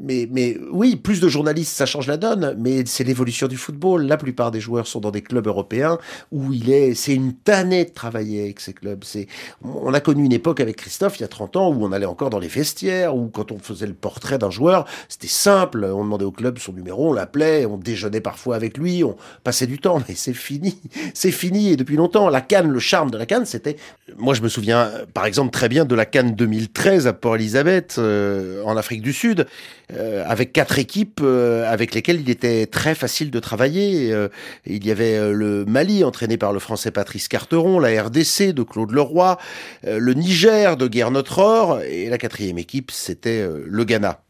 Mais, 0.00 0.28
mais 0.30 0.56
oui, 0.70 0.96
plus 0.96 1.20
de 1.20 1.28
journalistes, 1.28 1.74
ça 1.74 1.86
change 1.86 2.06
la 2.06 2.16
donne, 2.16 2.54
mais 2.58 2.84
c'est 2.86 3.04
l'évolution 3.04 3.48
du 3.48 3.56
football. 3.56 4.06
La 4.06 4.16
plupart 4.16 4.50
des 4.50 4.60
joueurs 4.60 4.86
sont 4.86 5.00
dans 5.00 5.10
des 5.10 5.22
clubs 5.22 5.46
européens 5.46 5.98
où 6.32 6.52
il 6.52 6.70
est, 6.70 6.94
c'est 6.94 7.14
une 7.14 7.34
tannée 7.34 7.84
de 7.84 7.90
travailler 7.90 8.42
avec 8.42 8.60
ces 8.60 8.72
clubs. 8.72 9.02
C'est, 9.04 9.26
on 9.62 9.92
a 9.94 10.00
connu 10.00 10.24
une 10.24 10.32
époque 10.32 10.60
avec 10.60 10.76
Christophe 10.76 11.18
il 11.18 11.22
y 11.22 11.24
a 11.24 11.28
30 11.28 11.56
ans 11.56 11.72
où 11.72 11.84
on 11.84 11.92
allait 11.92 12.06
encore 12.06 12.30
dans 12.30 12.38
les 12.38 12.48
vestiaires, 12.48 13.16
où 13.16 13.28
quand 13.28 13.52
on 13.52 13.58
faisait 13.58 13.86
le 13.86 13.94
portrait 13.94 14.38
d'un 14.38 14.50
joueur, 14.50 14.86
c'était 15.08 15.26
simple. 15.26 15.84
On 15.84 16.04
demandait 16.04 16.24
au 16.24 16.32
club 16.32 16.58
son 16.58 16.72
numéro, 16.72 17.10
on 17.10 17.12
l'appelait, 17.12 17.66
on 17.66 17.76
déjeunait 17.76 18.20
parfois 18.20 18.56
avec 18.56 18.76
lui, 18.78 19.04
on 19.04 19.16
passait 19.44 19.66
du 19.66 19.78
temps, 19.78 20.02
mais 20.08 20.14
c'est 20.14 20.34
fini. 20.34 20.78
C'est 21.14 21.32
fini 21.32 21.72
et 21.72 21.76
depuis 21.76 21.96
longtemps. 21.96 22.28
La 22.28 22.40
canne, 22.40 22.70
le 22.70 22.78
charme 22.78 23.10
de 23.10 23.18
la 23.18 23.26
canne, 23.26 23.44
c'était, 23.44 23.76
moi 24.16 24.34
je 24.34 24.42
me 24.42 24.48
souviens 24.48 24.90
par 25.14 25.26
exemple 25.26 25.50
très 25.50 25.68
bien 25.68 25.84
de 25.84 25.94
la 25.94 26.04
canne 26.04 26.34
2013 26.34 27.06
à 27.06 27.12
Port-Elizabeth, 27.12 27.96
euh, 27.98 28.62
en 28.64 28.76
Afrique 28.76 29.02
du 29.02 29.12
Sud 29.12 29.46
euh, 29.94 30.22
avec 30.26 30.52
quatre 30.52 30.78
équipes 30.78 31.20
euh, 31.22 31.70
avec 31.70 31.94
lesquelles 31.94 32.20
il 32.20 32.28
était 32.28 32.66
très 32.66 32.94
facile 32.94 33.30
de 33.30 33.40
travailler. 33.40 34.12
Euh, 34.12 34.28
il 34.66 34.86
y 34.86 34.90
avait 34.90 35.32
le 35.32 35.64
Mali 35.64 36.04
entraîné 36.04 36.36
par 36.36 36.52
le 36.52 36.58
Français 36.58 36.90
Patrice 36.90 37.26
Carteron, 37.26 37.78
la 37.78 38.02
RDC 38.02 38.52
de 38.52 38.62
Claude 38.62 38.90
Leroy, 38.90 39.38
le 39.84 40.12
Niger 40.12 40.76
de 40.76 40.92
Gernot 40.92 41.22
Rohr 41.30 41.80
et 41.80 42.10
la 42.10 42.18
quatrième 42.18 42.58
équipe 42.58 42.90
c'était 42.90 43.46
le 43.64 43.84
Ghana. 43.84 44.20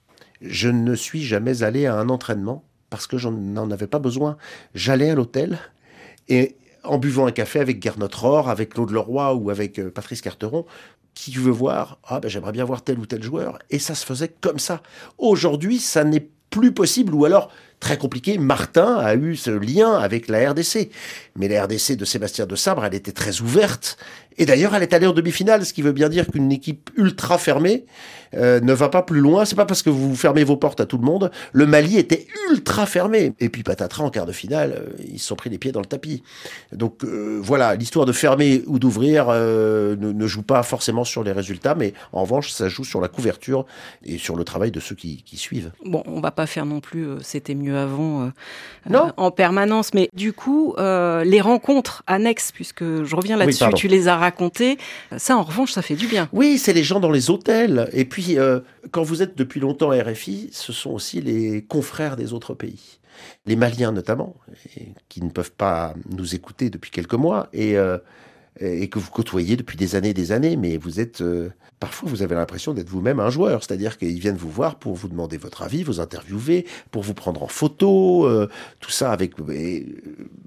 Je 0.40 0.68
ne 0.68 0.94
suis 0.94 1.25
jamais 1.25 1.64
allé 1.64 1.87
à 1.87 1.94
un 1.94 2.09
entraînement 2.09 2.64
parce 2.88 3.09
que 3.09 3.18
j'en 3.18 3.33
n'en 3.33 3.71
avais 3.73 3.88
pas 3.88 3.99
besoin. 3.99 4.37
J'allais 4.75 5.11
à 5.11 5.14
l'hôtel 5.16 5.59
et 6.29 6.55
en 6.85 6.99
buvant 6.99 7.27
un 7.27 7.33
café 7.33 7.59
avec 7.59 7.83
Gernot 7.83 8.09
Rohr, 8.14 8.49
avec 8.49 8.75
Claude 8.75 8.90
Leroy 8.90 9.35
ou 9.35 9.51
avec 9.51 9.81
Patrice 9.90 10.21
Carteron, 10.21 10.64
qui 11.19 11.33
tu 11.33 11.41
veux 11.41 11.51
voir 11.51 11.99
Ah 12.05 12.21
ben 12.21 12.29
j'aimerais 12.29 12.53
bien 12.53 12.65
voir 12.65 12.83
tel 12.83 12.97
ou 13.01 13.05
tel 13.05 13.23
joueur. 13.25 13.59
Et 13.71 13.81
ça 13.81 13.97
se 13.97 14.07
faisait 14.07 14.33
comme 14.41 14.61
ça. 14.61 14.83
Aujourd'hui, 15.19 15.81
ça 15.81 16.05
n'est 16.05 16.29
plus 16.49 16.73
possible, 16.73 17.13
ou 17.13 17.25
alors 17.25 17.51
très 17.81 17.99
compliqué. 17.99 18.38
Martin 18.38 18.97
a 18.97 19.14
eu 19.14 19.37
ce 19.37 19.51
lien 19.51 19.95
avec 19.95 20.29
la 20.29 20.51
RDC. 20.51 20.91
Mais 21.37 21.49
la 21.49 21.64
RDC 21.64 21.97
de 21.97 22.05
Sébastien 22.05 22.47
de 22.47 22.57
Sabre, 22.57 22.85
elle 22.85 22.95
était 22.95 23.12
très 23.12 23.41
ouverte. 23.41 23.99
Et 24.38 24.47
d'ailleurs, 24.47 24.75
elle 24.75 24.85
est 24.85 24.95
allée 24.95 25.07
en 25.07 25.12
demi-finale, 25.12 25.67
ce 25.67 25.73
qui 25.73 25.83
veut 25.83 25.93
bien 25.93 26.09
dire 26.09 26.27
qu'une 26.29 26.53
équipe 26.53 26.91
ultra 26.97 27.38
fermée 27.38 27.85
euh, 28.35 28.61
ne 28.61 28.73
va 28.73 28.88
pas 28.88 29.03
plus 29.03 29.21
loin. 29.21 29.45
C'est 29.45 29.57
pas 29.57 29.67
parce 29.67 29.83
que 29.83 29.91
vous 29.91 30.14
fermez 30.14 30.45
vos 30.45 30.57
portes 30.57 30.81
à 30.81 30.87
tout 30.87 30.97
le 30.97 31.05
monde. 31.05 31.33
Le 31.53 31.67
Mali 31.67 31.99
était 31.99 32.27
ultra 32.51 32.87
fermé. 32.87 33.33
Et 33.41 33.49
puis 33.49 33.64
patatras, 33.64 34.05
en 34.05 34.11
quart 34.11 34.27
de 34.27 34.33
finale, 34.33 34.75
euh, 34.79 35.03
ils 35.12 35.19
se 35.19 35.27
sont 35.27 35.35
pris 35.35 35.51
les 35.51 35.59
pieds 35.59 35.73
dans 35.73 35.81
le 35.81 35.87
tapis. 35.87 36.23
Donc 36.73 37.05
euh, 37.05 37.41
voilà, 37.43 37.75
l'histoire 37.75 38.07
de 38.07 38.12
fermer 38.12 38.62
ou 38.67 38.79
d'ouvrir 38.79 39.29
ne, 39.29 40.27
joue 40.27 40.43
pas 40.43 40.62
forcément 40.62 41.05
sur 41.05 41.25
les 41.25 41.33
résultats, 41.33 41.75
mais 41.75 41.93
en 42.12 42.23
revanche, 42.23 42.51
ça 42.51 42.69
joue 42.69 42.85
sur 42.85 43.01
la 43.01 43.09
couverture 43.09 43.67
et 44.05 44.19
sur 44.19 44.37
le 44.37 44.45
travail 44.45 44.71
de 44.71 44.79
ceux 44.79 44.95
qui, 44.95 45.25
suivent. 45.35 45.73
Bon, 45.85 46.03
on 46.07 46.21
va 46.21 46.31
pas 46.31 46.47
faire 46.47 46.67
non 46.67 46.81
plus, 46.81 47.07
c'était 47.23 47.55
mieux 47.55 47.68
avant 47.77 48.23
euh, 48.23 48.29
non. 48.89 49.13
en 49.17 49.31
permanence, 49.31 49.95
mais 49.95 50.09
du 50.15 50.33
coup, 50.33 50.75
les 50.79 51.41
rencontres 51.41 52.03
annexes, 52.07 52.53
puisque 52.53 52.85
je 53.05 53.17
reviens 53.17 53.37
là-dessus, 53.37 53.65
oui, 53.65 53.75
tu 53.75 53.89
les 53.89 54.09
as 54.09 54.17
racontées, 54.17 54.79
ça 55.17 55.37
en 55.37 55.43
revanche, 55.43 55.73
ça 55.73 55.83
fait 55.83 55.95
du 55.95 56.07
bien. 56.07 56.29
Oui, 56.33 56.59
c'est 56.59 56.73
les 56.73 56.85
gens 56.85 57.01
dans 57.01 57.11
les 57.11 57.31
hôtels. 57.31 57.89
Et 57.93 58.05
puis, 58.05 58.39
euh, 58.39 58.61
quand 58.91 59.03
vous 59.03 59.23
êtes 59.23 59.37
depuis 59.37 59.61
longtemps 59.61 59.91
à 59.91 60.03
RFI, 60.03 60.51
ce 60.53 60.73
sont 60.73 60.91
aussi 60.91 61.21
les 61.21 61.63
confrères 61.63 62.17
des 62.17 62.33
autres 62.33 62.55
pays. 62.55 62.99
Les 63.47 63.57
Maliens 63.57 63.93
notamment, 63.93 64.37
qui 65.09 65.23
ne 65.23 65.31
peuvent 65.31 65.53
pas 65.53 65.95
nous 66.11 66.35
écouter 66.35 66.71
depuis 66.71 66.91
quelques 66.91 67.15
mois, 67.15 67.49
et, 67.53 67.77
euh, 67.77 67.99
et 68.61 68.89
que 68.89 68.99
vous 68.99 69.11
côtoyez 69.11 69.57
depuis 69.57 69.77
des 69.77 69.95
années 69.95 70.11
et 70.11 70.15
des 70.15 70.33
années, 70.33 70.57
mais 70.57 70.77
vous 70.77 71.01
êtes... 71.01 71.21
Euh, 71.21 71.51
parfois, 71.81 72.09
vous 72.09 72.23
avez 72.23 72.35
l'impression 72.35 72.75
d'être 72.75 72.89
vous-même 72.89 73.21
un 73.21 73.31
joueur, 73.31 73.63
c'est-à-dire 73.63 73.99
qu'ils 73.99 74.19
viennent 74.19 74.37
vous 74.37 74.51
voir 74.51 74.77
pour 74.77 74.95
vous 74.95 75.09
demander 75.09 75.37
votre 75.37 75.63
avis, 75.63 75.83
vous 75.83 76.01
interviewer, 76.01 76.67
pour 76.91 77.03
vous 77.03 77.15
prendre 77.15 77.43
en 77.43 77.49
photo, 77.49 78.27
euh, 78.27 78.49
tout 78.81 78.91
ça 78.91 79.13
avec 79.13 79.35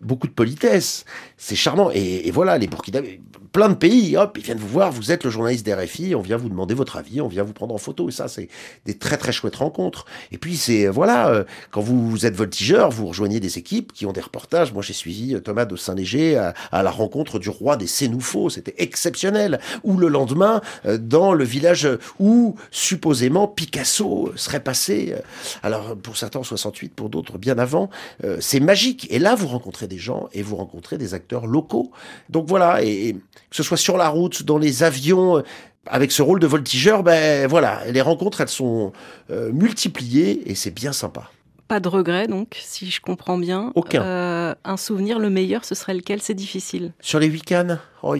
beaucoup 0.01 0.27
de 0.27 0.33
politesse. 0.33 1.05
C'est 1.37 1.55
charmant. 1.55 1.91
Et, 1.93 2.29
voilà, 2.31 2.57
les 2.57 2.67
Burkinabés, 2.67 3.21
plein 3.51 3.69
de 3.69 3.75
pays, 3.75 4.15
hop, 4.17 4.37
ils 4.37 4.43
viennent 4.43 4.57
vous 4.57 4.67
voir, 4.67 4.91
vous 4.91 5.11
êtes 5.11 5.23
le 5.23 5.29
journaliste 5.29 5.65
d'RFI, 5.65 6.15
on 6.15 6.21
vient 6.21 6.37
vous 6.37 6.49
demander 6.49 6.73
votre 6.73 6.97
avis, 6.97 7.19
on 7.21 7.27
vient 7.27 7.43
vous 7.43 7.53
prendre 7.53 7.75
en 7.75 7.77
photo, 7.77 8.07
et 8.07 8.11
ça, 8.11 8.27
c'est 8.27 8.47
des 8.85 8.97
très 8.97 9.17
très 9.17 9.31
chouettes 9.31 9.57
rencontres. 9.57 10.05
Et 10.31 10.37
puis, 10.37 10.55
c'est, 10.55 10.87
voilà, 10.87 11.29
euh, 11.29 11.43
quand 11.71 11.81
vous 11.81 12.25
êtes 12.25 12.35
voltigeur, 12.35 12.91
vous 12.91 13.07
rejoignez 13.07 13.39
des 13.39 13.57
équipes 13.57 13.91
qui 13.93 14.05
ont 14.05 14.13
des 14.13 14.21
reportages. 14.21 14.73
Moi, 14.73 14.81
j'ai 14.81 14.93
suivi 14.93 15.39
Thomas 15.41 15.65
de 15.65 15.75
Saint-Léger 15.75 16.37
à, 16.37 16.83
la 16.83 16.91
rencontre 16.91 17.39
du 17.39 17.49
roi 17.49 17.77
des 17.77 17.87
Sénoufos, 17.87 18.51
c'était 18.51 18.75
exceptionnel. 18.77 19.59
Ou 19.83 19.97
le 19.97 20.07
lendemain, 20.07 20.61
euh, 20.85 20.97
dans 20.97 21.33
le 21.33 21.43
village 21.43 21.87
où, 22.19 22.55
supposément, 22.71 23.47
Picasso 23.47 24.31
serait 24.35 24.63
passé, 24.63 25.13
euh, 25.13 25.21
alors 25.63 25.95
pour 25.97 26.17
certains 26.17 26.39
en 26.39 26.43
68, 26.43 26.93
pour 26.93 27.09
d'autres 27.09 27.37
bien 27.37 27.57
avant, 27.57 27.89
euh, 28.23 28.37
c'est 28.39 28.59
magique. 28.59 29.07
Et 29.09 29.19
là, 29.19 29.35
vous 29.35 29.47
rencontrez 29.47 29.87
des 29.91 29.99
gens 29.99 30.29
et 30.33 30.41
vous 30.41 30.55
rencontrez 30.55 30.97
des 30.97 31.13
acteurs 31.13 31.45
locaux. 31.45 31.91
Donc 32.29 32.47
voilà, 32.47 32.83
et, 32.83 33.09
et 33.09 33.13
que 33.13 33.55
ce 33.55 33.63
soit 33.63 33.77
sur 33.77 33.97
la 33.97 34.09
route, 34.09 34.43
dans 34.43 34.57
les 34.57 34.83
avions, 34.83 35.43
avec 35.85 36.11
ce 36.11 36.21
rôle 36.21 36.39
de 36.39 36.47
voltigeur, 36.47 37.03
ben 37.03 37.47
voilà, 37.47 37.81
les 37.91 38.01
rencontres, 38.01 38.41
elles 38.41 38.49
sont 38.49 38.93
euh, 39.29 39.51
multipliées 39.51 40.49
et 40.49 40.55
c'est 40.55 40.71
bien 40.71 40.93
sympa. 40.93 41.31
Pas 41.67 41.79
de 41.79 41.87
regret, 41.87 42.27
donc, 42.27 42.57
si 42.59 42.91
je 42.91 42.99
comprends 42.99 43.37
bien. 43.37 43.71
Aucun. 43.75 44.03
Euh, 44.03 44.55
un 44.65 44.77
souvenir, 44.77 45.19
le 45.19 45.29
meilleur, 45.29 45.63
ce 45.63 45.73
serait 45.73 45.93
lequel? 45.93 46.21
C'est 46.21 46.33
difficile. 46.33 46.91
Sur 46.99 47.19
les 47.19 47.27
huit 47.27 47.43
cannes, 47.43 47.79
oi. 48.03 48.17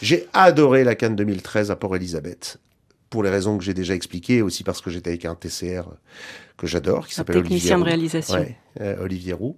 j'ai 0.00 0.26
adoré 0.32 0.82
la 0.82 0.96
canne 0.96 1.14
2013 1.14 1.70
à 1.70 1.76
Port-Elisabeth. 1.76 2.58
Pour 3.10 3.22
les 3.22 3.30
raisons 3.30 3.58
que 3.58 3.64
j'ai 3.64 3.74
déjà 3.74 3.94
expliquées, 3.94 4.42
aussi 4.42 4.64
parce 4.64 4.80
que 4.80 4.90
j'étais 4.90 5.10
avec 5.10 5.24
un 5.24 5.34
TCR 5.34 5.82
que 6.56 6.66
j'adore, 6.66 7.06
qui 7.06 7.14
s'appelle 7.14 7.36
Olivier 7.36 7.56
technicien 7.56 7.78
de 7.78 7.84
réalisation. 7.84 8.34
Ouais, 8.34 8.56
euh, 8.80 8.96
Olivier 9.02 9.34
Roux. 9.34 9.56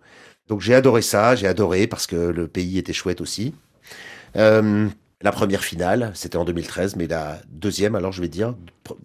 Donc 0.49 0.61
j'ai 0.61 0.75
adoré 0.75 1.03
ça, 1.03 1.35
j'ai 1.37 1.47
adoré 1.47 1.87
parce 1.87 2.07
que 2.07 2.17
le 2.17 2.49
pays 2.49 2.79
était 2.79 2.93
chouette 2.93 3.21
aussi. 3.21 3.55
Euh, 4.37 4.89
la 5.23 5.33
première 5.33 5.65
finale, 5.65 6.11
c'était 6.15 6.37
en 6.37 6.45
2013, 6.45 6.97
mais 6.97 7.07
la 7.07 7.41
deuxième, 7.49 7.95
alors 7.95 8.13
je 8.13 8.21
vais 8.21 8.29
dire, 8.29 8.55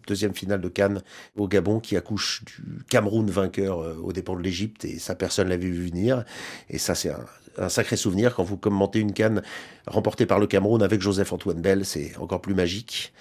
deuxième 0.06 0.34
finale 0.34 0.60
de 0.60 0.68
Cannes 0.68 1.02
au 1.38 1.48
Gabon 1.48 1.80
qui 1.80 1.96
accouche 1.96 2.44
du 2.44 2.84
Cameroun 2.90 3.30
vainqueur 3.30 3.82
euh, 3.82 3.96
aux 4.04 4.12
dépens 4.12 4.36
de 4.36 4.42
l'Égypte 4.42 4.84
et 4.84 5.00
ça 5.00 5.16
personne 5.16 5.48
l'avait 5.48 5.70
vu 5.70 5.88
venir. 5.88 6.26
Et 6.70 6.78
ça 6.78 6.94
c'est 6.94 7.12
un, 7.58 7.70
sacré 7.70 7.96
souvenir 7.96 8.36
quand 8.36 8.44
vous 8.44 8.58
commentez 8.58 9.00
une 9.00 9.14
Cannes 9.14 9.42
remportée 9.88 10.26
par 10.26 10.40
le 10.40 10.48
Cameroun 10.48 10.84
avec 10.84 11.00
Joseph 11.00 11.32
Antoine 11.32 11.62
Bell, 11.62 11.86
c'est 11.86 12.18
encore 12.18 12.42
plus 12.42 12.54
magique. 12.54 13.14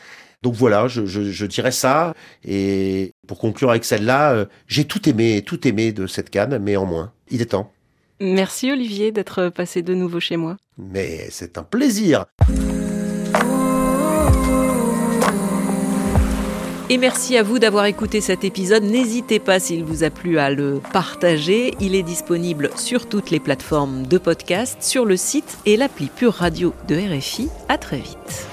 Donc 0.42 0.54
voilà, 0.54 0.88
je, 0.88 1.46
dirais 1.46 1.72
ça. 1.72 2.14
Et 2.44 3.12
pour 3.26 3.38
conclure 3.38 3.70
avec 3.70 3.84
celle-là, 3.84 4.32
euh, 4.32 4.46
j'ai 4.66 4.84
tout 4.86 5.08
aimé, 5.08 5.42
tout 5.44 5.66
aimé 5.66 5.92
de 5.92 6.06
cette 6.06 6.30
canne, 6.30 6.58
mais 6.58 6.76
en 6.76 6.86
moins. 6.86 7.12
Il 7.30 7.42
est 7.42 7.46
temps. 7.46 7.72
Merci 8.20 8.72
Olivier 8.72 9.12
d'être 9.12 9.48
passé 9.48 9.82
de 9.82 9.94
nouveau 9.94 10.20
chez 10.20 10.36
moi. 10.36 10.56
Mais 10.76 11.28
c'est 11.30 11.58
un 11.58 11.62
plaisir. 11.62 12.26
Et 16.90 16.96
merci 16.96 17.36
à 17.36 17.42
vous 17.42 17.58
d'avoir 17.58 17.84
écouté 17.84 18.22
cet 18.22 18.44
épisode. 18.44 18.82
N'hésitez 18.82 19.40
pas 19.40 19.60
s'il 19.60 19.84
vous 19.84 20.04
a 20.04 20.10
plu 20.10 20.38
à 20.38 20.50
le 20.50 20.80
partager. 20.92 21.74
Il 21.80 21.94
est 21.94 22.02
disponible 22.02 22.70
sur 22.76 23.06
toutes 23.06 23.30
les 23.30 23.40
plateformes 23.40 24.06
de 24.06 24.16
podcast, 24.16 24.82
sur 24.82 25.04
le 25.04 25.18
site 25.18 25.58
et 25.66 25.76
l'appli 25.76 26.06
Pure 26.06 26.32
Radio 26.32 26.72
de 26.88 26.96
RFI. 26.96 27.50
À 27.68 27.76
très 27.76 27.98
vite. 27.98 28.48